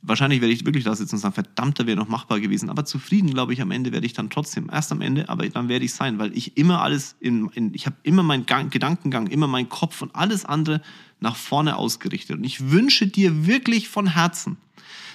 Wahrscheinlich 0.04 0.42
werde 0.42 0.54
ich 0.54 0.66
wirklich 0.66 0.84
da 0.84 0.96
sitzen 0.96 1.16
und 1.16 1.22
sagen, 1.22 1.36
verdammt, 1.36 1.80
da 1.80 1.86
wäre 1.86 1.98
noch 1.98 2.08
machbar 2.08 2.40
gewesen. 2.40 2.70
Aber 2.72 2.86
zufrieden, 2.86 3.30
glaube 3.30 3.54
ich, 3.54 3.62
am 3.62 3.70
Ende 3.70 3.92
werde 3.92 4.06
ich 4.08 4.14
dann 4.14 4.32
trotzdem. 4.32 4.70
Erst 4.72 4.92
am 4.92 5.02
Ende, 5.02 5.30
aber 5.30 5.48
dann 5.48 5.70
werde 5.70 5.86
ich 5.86 5.94
sein, 5.94 6.18
weil 6.18 6.36
ich 6.36 6.58
immer 6.58 6.82
alles 6.82 7.16
in, 7.20 7.50
in 7.50 7.74
ich 7.76 7.86
habe 7.86 7.96
immer 8.02 8.24
meinen 8.24 8.48
Gang, 8.48 8.72
Gedankengang, 8.72 9.28
immer 9.28 9.48
meinen 9.48 9.70
Kopf 9.70 10.02
und 10.02 10.16
alles 10.16 10.44
andere 10.44 10.82
nach 11.20 11.36
vorne 11.36 11.78
ausgerichtet. 11.78 12.38
Und 12.38 12.44
ich 12.44 12.72
wünsche 12.72 13.06
dir 13.06 13.46
wirklich 13.46 13.90
von 13.90 14.08
Herzen, 14.08 14.58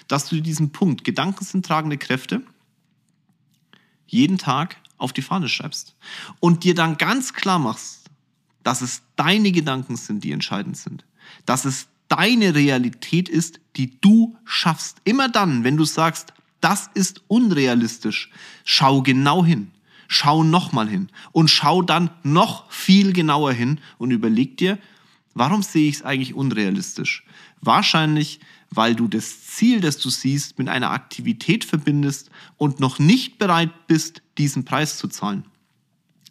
dass 0.06 0.28
du 0.28 0.40
diesen 0.40 0.70
Punkt, 0.70 1.02
Gedanken 1.02 1.44
sind 1.44 1.66
tragende 1.66 1.98
Kräfte, 1.98 2.42
jeden 4.06 4.38
Tag 4.38 4.76
auf 4.98 5.12
die 5.12 5.22
Fahne 5.22 5.48
schreibst. 5.48 5.96
Und 6.38 6.62
dir 6.62 6.74
dann 6.74 6.96
ganz 6.96 7.32
klar 7.32 7.58
machst, 7.58 8.04
dass 8.62 8.82
es 8.82 9.02
deine 9.16 9.52
Gedanken 9.52 9.96
sind, 9.96 10.24
die 10.24 10.32
entscheidend 10.32 10.76
sind. 10.76 11.04
Dass 11.44 11.64
es 11.64 11.88
deine 12.08 12.54
Realität 12.54 13.28
ist, 13.28 13.60
die 13.76 14.00
du 14.00 14.36
schaffst. 14.44 14.98
Immer 15.04 15.28
dann, 15.28 15.64
wenn 15.64 15.76
du 15.76 15.84
sagst, 15.84 16.32
das 16.60 16.90
ist 16.94 17.22
unrealistisch, 17.28 18.30
schau 18.64 19.02
genau 19.02 19.44
hin. 19.44 19.70
Schau 20.08 20.44
nochmal 20.44 20.88
hin 20.88 21.08
und 21.32 21.48
schau 21.48 21.82
dann 21.82 22.10
noch 22.22 22.70
viel 22.70 23.12
genauer 23.12 23.52
hin 23.52 23.80
und 23.98 24.12
überleg 24.12 24.56
dir, 24.56 24.78
warum 25.34 25.62
sehe 25.62 25.88
ich 25.88 25.96
es 25.96 26.02
eigentlich 26.02 26.34
unrealistisch? 26.34 27.24
Wahrscheinlich, 27.60 28.38
weil 28.70 28.94
du 28.94 29.08
das 29.08 29.46
Ziel, 29.46 29.80
das 29.80 29.98
du 29.98 30.08
siehst, 30.10 30.58
mit 30.58 30.68
einer 30.68 30.92
Aktivität 30.92 31.64
verbindest 31.64 32.30
und 32.56 32.78
noch 32.78 33.00
nicht 33.00 33.38
bereit 33.38 33.88
bist, 33.88 34.22
diesen 34.38 34.64
Preis 34.64 34.96
zu 34.96 35.08
zahlen. 35.08 35.44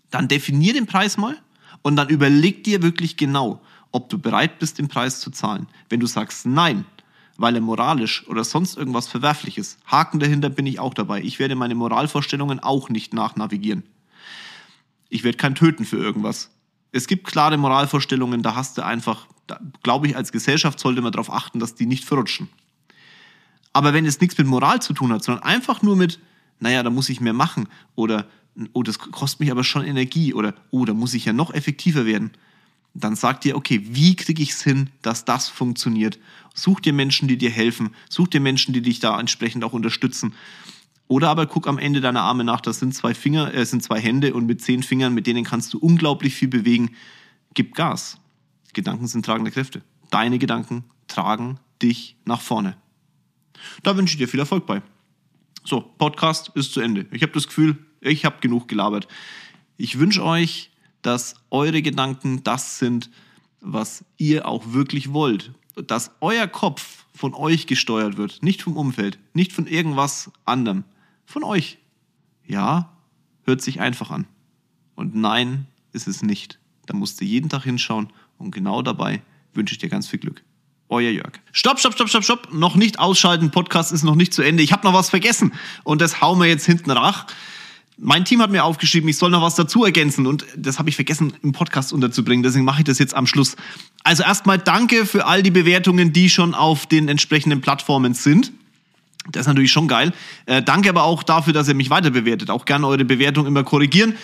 Dann 0.10 0.30
definier 0.30 0.74
den 0.74 0.86
Preis 0.86 1.18
mal 1.18 1.38
und 1.82 1.98
dann 1.98 2.10
überleg 2.10 2.64
dir 2.64 2.82
wirklich 2.82 3.18
genau, 3.18 3.62
ob 3.96 4.10
du 4.10 4.20
bereit 4.20 4.60
bist, 4.60 4.78
den 4.78 4.90
Preis 4.90 5.22
zu 5.22 5.32
zahlen. 5.32 5.68
Wenn 5.88 6.02
du 6.02 6.06
sagst 6.06 6.46
nein, 6.46 6.84
weil 7.38 7.56
er 7.56 7.62
moralisch 7.62 8.28
oder 8.28 8.44
sonst 8.44 8.76
irgendwas 8.76 9.08
verwerflich 9.08 9.58
ist, 9.58 9.80
Haken 9.86 10.20
dahinter 10.20 10.50
bin 10.50 10.66
ich 10.66 10.80
auch 10.80 10.94
dabei. 10.94 11.22
Ich 11.22 11.40
werde 11.40 11.56
meine 11.56 11.76
Moralvorstellungen 11.76 12.60
auch 12.60 12.90
nicht 12.90 13.14
nachnavigieren. 13.14 13.84
Ich 15.08 15.24
werde 15.24 15.38
kein 15.38 15.56
töten 15.56 15.86
für 15.86 15.96
irgendwas. 15.96 16.52
Es 16.92 17.08
gibt 17.08 17.26
klare 17.26 17.56
Moralvorstellungen, 17.56 18.44
da 18.44 18.56
hast 18.56 18.78
du 18.78 18.84
einfach, 18.84 19.28
glaube 19.82 20.08
ich, 20.08 20.18
als 20.18 20.34
Gesellschaft 20.34 20.78
sollte 20.78 21.02
man 21.02 21.14
darauf 21.14 21.32
achten, 21.32 21.62
dass 21.62 21.76
die 21.76 21.86
nicht 21.86 22.04
verrutschen. 22.04 22.50
Aber 23.72 23.94
wenn 23.94 24.06
es 24.06 24.20
nichts 24.20 24.38
mit 24.38 24.48
Moral 24.48 24.82
zu 24.82 24.92
tun 24.92 25.14
hat, 25.14 25.24
sondern 25.24 25.46
einfach 25.46 25.82
nur 25.82 25.96
mit, 25.96 26.20
naja, 26.60 26.84
da 26.84 26.90
muss 26.90 27.08
ich 27.08 27.22
mehr 27.22 27.34
machen 27.34 27.70
oder, 27.96 28.28
oh, 28.74 28.84
das 28.84 29.00
kostet 29.00 29.40
mich 29.40 29.52
aber 29.52 29.64
schon 29.64 29.86
Energie 29.86 30.34
oder, 30.34 30.54
oh, 30.72 30.84
da 30.84 30.94
muss 30.94 31.14
ich 31.14 31.24
ja 31.24 31.32
noch 31.32 31.54
effektiver 31.54 32.06
werden, 32.06 32.32
dann 32.96 33.16
sag 33.16 33.42
dir, 33.42 33.58
okay, 33.58 33.82
wie 33.84 34.16
kriege 34.16 34.42
ich 34.42 34.52
es 34.52 34.64
hin, 34.64 34.90
dass 35.02 35.26
das 35.26 35.50
funktioniert? 35.50 36.18
Such 36.54 36.80
dir 36.80 36.94
Menschen, 36.94 37.28
die 37.28 37.38
dir 37.38 37.52
helfen, 37.52 37.94
such 38.10 38.30
dir 38.30 38.40
Menschen, 38.40 38.74
die 38.74 38.82
dich 38.82 39.00
da 39.00 39.20
entsprechend 39.20 39.64
auch 39.66 39.74
unterstützen. 39.74 40.34
Oder 41.08 41.30
aber 41.30 41.46
guck 41.46 41.68
am 41.68 41.78
Ende 41.78 42.02
deiner 42.02 42.22
Arme 42.22 42.46
nach, 42.46 42.62
das 42.62 42.80
sind 42.80 42.96
zwei 42.96 43.14
Finger, 43.14 43.54
äh, 43.54 43.66
sind 43.66 43.84
zwei 43.84 44.00
Hände 44.00 44.34
und 44.34 44.46
mit 44.46 44.62
zehn 44.62 44.82
Fingern, 44.82 45.14
mit 45.14 45.28
denen 45.28 45.44
kannst 45.44 45.74
du 45.74 45.78
unglaublich 45.78 46.34
viel 46.34 46.48
bewegen. 46.48 46.92
Gib 47.54 47.76
Gas. 47.76 48.18
Gedanken 48.74 49.08
sind 49.08 49.26
tragende 49.26 49.52
Kräfte. 49.52 49.82
Deine 50.10 50.40
Gedanken 50.40 50.86
tragen 51.08 51.60
dich 51.82 52.16
nach 52.26 52.42
vorne. 52.42 52.78
Da 53.84 53.96
wünsche 53.98 54.14
ich 54.14 54.18
dir 54.18 54.28
viel 54.28 54.40
Erfolg 54.40 54.66
bei. 54.66 54.82
So, 55.64 55.82
Podcast 55.82 56.52
ist 56.56 56.74
zu 56.74 56.80
Ende. 56.80 57.06
Ich 57.12 57.22
habe 57.24 57.34
das 57.34 57.48
Gefühl, 57.48 57.78
ich 58.00 58.24
habe 58.26 58.38
genug 58.40 58.68
gelabert. 58.68 59.08
Ich 59.78 60.00
wünsche 60.00 60.24
euch, 60.24 60.72
dass 61.06 61.36
eure 61.52 61.82
Gedanken 61.82 62.44
das 62.44 62.80
sind, 62.80 63.12
was 63.62 64.04
ihr 64.18 64.48
auch 64.48 64.74
wirklich 64.74 65.13
wollt. 65.13 65.52
Dass 65.76 66.12
euer 66.20 66.48
Kopf 66.48 67.06
von 67.13 67.34
euch 67.34 67.68
gesteuert 67.68 68.18
wird, 68.18 68.41
nicht 68.41 68.62
vom 68.62 68.76
Umfeld, 68.76 69.20
nicht 69.34 69.54
von 69.54 69.68
irgendwas 69.68 70.32
anderem 70.46 70.84
von 71.26 71.44
euch. 71.44 71.78
Ja, 72.46 72.98
hört 73.44 73.62
sich 73.62 73.80
einfach 73.80 74.10
an. 74.10 74.26
Und 74.96 75.15
nein, 75.15 75.68
ist 75.91 76.08
es 76.08 76.22
nicht. 76.22 76.60
Da 76.86 76.96
musst 76.96 77.20
du 77.20 77.26
jeden 77.26 77.50
Tag 77.50 77.63
hinschauen 77.63 78.12
und 78.38 78.52
genau 78.52 78.82
dabei 78.82 79.22
wünsche 79.54 79.74
ich 79.74 79.80
dir 79.80 79.89
ganz 79.89 80.08
viel 80.08 80.20
Glück. 80.20 80.44
Euer 80.88 81.12
Jörg. 81.12 81.39
Stopp, 81.52 81.80
stopp, 81.80 81.94
stopp, 81.94 82.10
stopp, 82.10 82.24
stopp. 82.24 82.54
Noch 82.54 82.76
nicht 82.76 83.00
ausschalten. 83.00 83.50
Podcast 83.50 83.91
ist 83.91 84.04
noch 84.04 84.15
nicht 84.15 84.34
zu 84.34 84.44
Ende. 84.44 84.62
Ich 84.62 84.72
habe 84.72 84.86
noch 84.86 84.94
was 84.94 85.10
vergessen 85.10 85.54
und 85.84 86.02
das 86.02 86.22
hauen 86.22 86.39
wir 86.39 86.48
jetzt 86.48 86.65
hinten 86.65 86.89
nach. 86.89 87.28
Mein 87.98 88.26
Team 88.26 88.42
hat 88.42 88.52
mir 88.52 88.66
aufgeschrieben, 88.66 89.08
ich 89.10 89.18
soll 89.18 89.30
noch 89.30 89.42
was 89.42 89.56
dazu 89.56 89.86
ergänzen 89.86 90.28
und 90.28 90.46
das 90.58 90.80
habe 90.80 90.90
ich 90.90 90.96
vergessen 90.96 91.34
im 91.44 91.54
Podcast 91.54 91.94
unterzubringen, 91.94 92.44
deswegen 92.44 92.66
mache 92.66 92.80
ich 92.82 92.86
das 92.86 93.00
jetzt 93.00 93.14
am 93.14 93.26
Schluss. 93.26 93.56
Also 94.04 94.24
erstmal 94.24 94.58
danke 94.60 95.06
für 95.06 95.26
all 95.26 95.42
die 95.44 95.52
Bewertungen, 95.52 96.12
die 96.12 96.30
schon 96.30 96.54
auf 96.54 96.88
den 96.88 97.08
entsprechenden 97.08 97.62
Plattformen 97.62 98.14
sind. 98.14 98.52
Das 99.32 99.42
ist 99.42 99.48
natürlich 99.48 99.72
schon 99.72 99.88
geil. 99.88 100.14
Äh, 100.46 100.62
danke 100.62 100.90
aber 100.90 101.04
auch 101.04 101.24
dafür, 101.24 101.54
dass 101.54 101.68
ihr 101.68 101.74
mich 101.74 101.90
weiter 101.90 102.12
bewertet. 102.12 102.50
Auch 102.50 102.66
gerne 102.66 102.86
eure 102.86 103.06
Bewertung 103.06 103.48
immer 103.48 103.64
korrigieren 103.64 104.16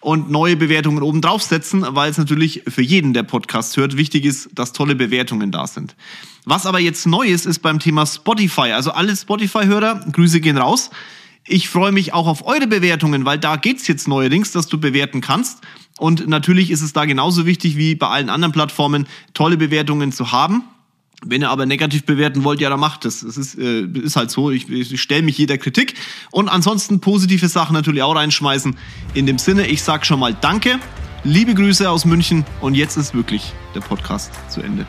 und 0.00 0.30
neue 0.30 0.56
Bewertungen 0.56 1.02
oben 1.02 1.20
draufsetzen, 1.20 1.84
weil 1.90 2.10
es 2.10 2.18
natürlich 2.18 2.62
für 2.68 2.82
jeden, 2.82 3.14
der 3.14 3.24
Podcast 3.24 3.76
hört, 3.76 3.96
wichtig 3.96 4.24
ist, 4.24 4.48
dass 4.54 4.72
tolle 4.72 4.94
Bewertungen 4.94 5.50
da 5.50 5.66
sind. 5.66 5.96
Was 6.44 6.66
aber 6.66 6.78
jetzt 6.78 7.06
neu 7.06 7.26
ist, 7.26 7.46
ist 7.46 7.58
beim 7.58 7.80
Thema 7.80 8.06
Spotify. 8.06 8.72
Also 8.72 8.92
alle 8.92 9.14
Spotify-Hörer, 9.14 10.06
Grüße 10.12 10.40
gehen 10.40 10.56
raus. 10.56 10.90
Ich 11.50 11.70
freue 11.70 11.92
mich 11.92 12.12
auch 12.12 12.26
auf 12.26 12.46
eure 12.46 12.66
Bewertungen, 12.66 13.24
weil 13.24 13.38
da 13.38 13.56
geht's 13.56 13.86
jetzt 13.88 14.06
neuerdings, 14.06 14.52
dass 14.52 14.66
du 14.66 14.78
bewerten 14.78 15.22
kannst. 15.22 15.60
Und 15.98 16.28
natürlich 16.28 16.70
ist 16.70 16.82
es 16.82 16.92
da 16.92 17.06
genauso 17.06 17.46
wichtig 17.46 17.78
wie 17.78 17.94
bei 17.94 18.06
allen 18.06 18.28
anderen 18.28 18.52
Plattformen, 18.52 19.06
tolle 19.32 19.56
Bewertungen 19.56 20.12
zu 20.12 20.30
haben. 20.30 20.62
Wenn 21.24 21.42
ihr 21.42 21.50
aber 21.50 21.66
negativ 21.66 22.04
bewerten 22.04 22.44
wollt, 22.44 22.60
ja, 22.60 22.68
dann 22.68 22.78
macht 22.78 23.04
es. 23.06 23.22
Es 23.22 23.36
ist, 23.36 23.58
äh, 23.58 23.80
ist 23.80 24.14
halt 24.14 24.30
so. 24.30 24.50
Ich, 24.50 24.68
ich 24.68 25.00
stelle 25.00 25.22
mich 25.22 25.38
jeder 25.38 25.58
Kritik. 25.58 25.94
Und 26.30 26.48
ansonsten 26.48 27.00
positive 27.00 27.48
Sachen 27.48 27.72
natürlich 27.72 28.02
auch 28.02 28.14
reinschmeißen. 28.14 28.76
In 29.14 29.26
dem 29.26 29.38
Sinne, 29.38 29.66
ich 29.66 29.82
sag 29.82 30.06
schon 30.06 30.20
mal 30.20 30.34
Danke. 30.34 30.78
Liebe 31.24 31.54
Grüße 31.54 31.90
aus 31.90 32.04
München. 32.04 32.44
Und 32.60 32.74
jetzt 32.74 32.96
ist 32.96 33.14
wirklich 33.14 33.52
der 33.74 33.80
Podcast 33.80 34.32
zu 34.48 34.60
Ende. 34.60 34.86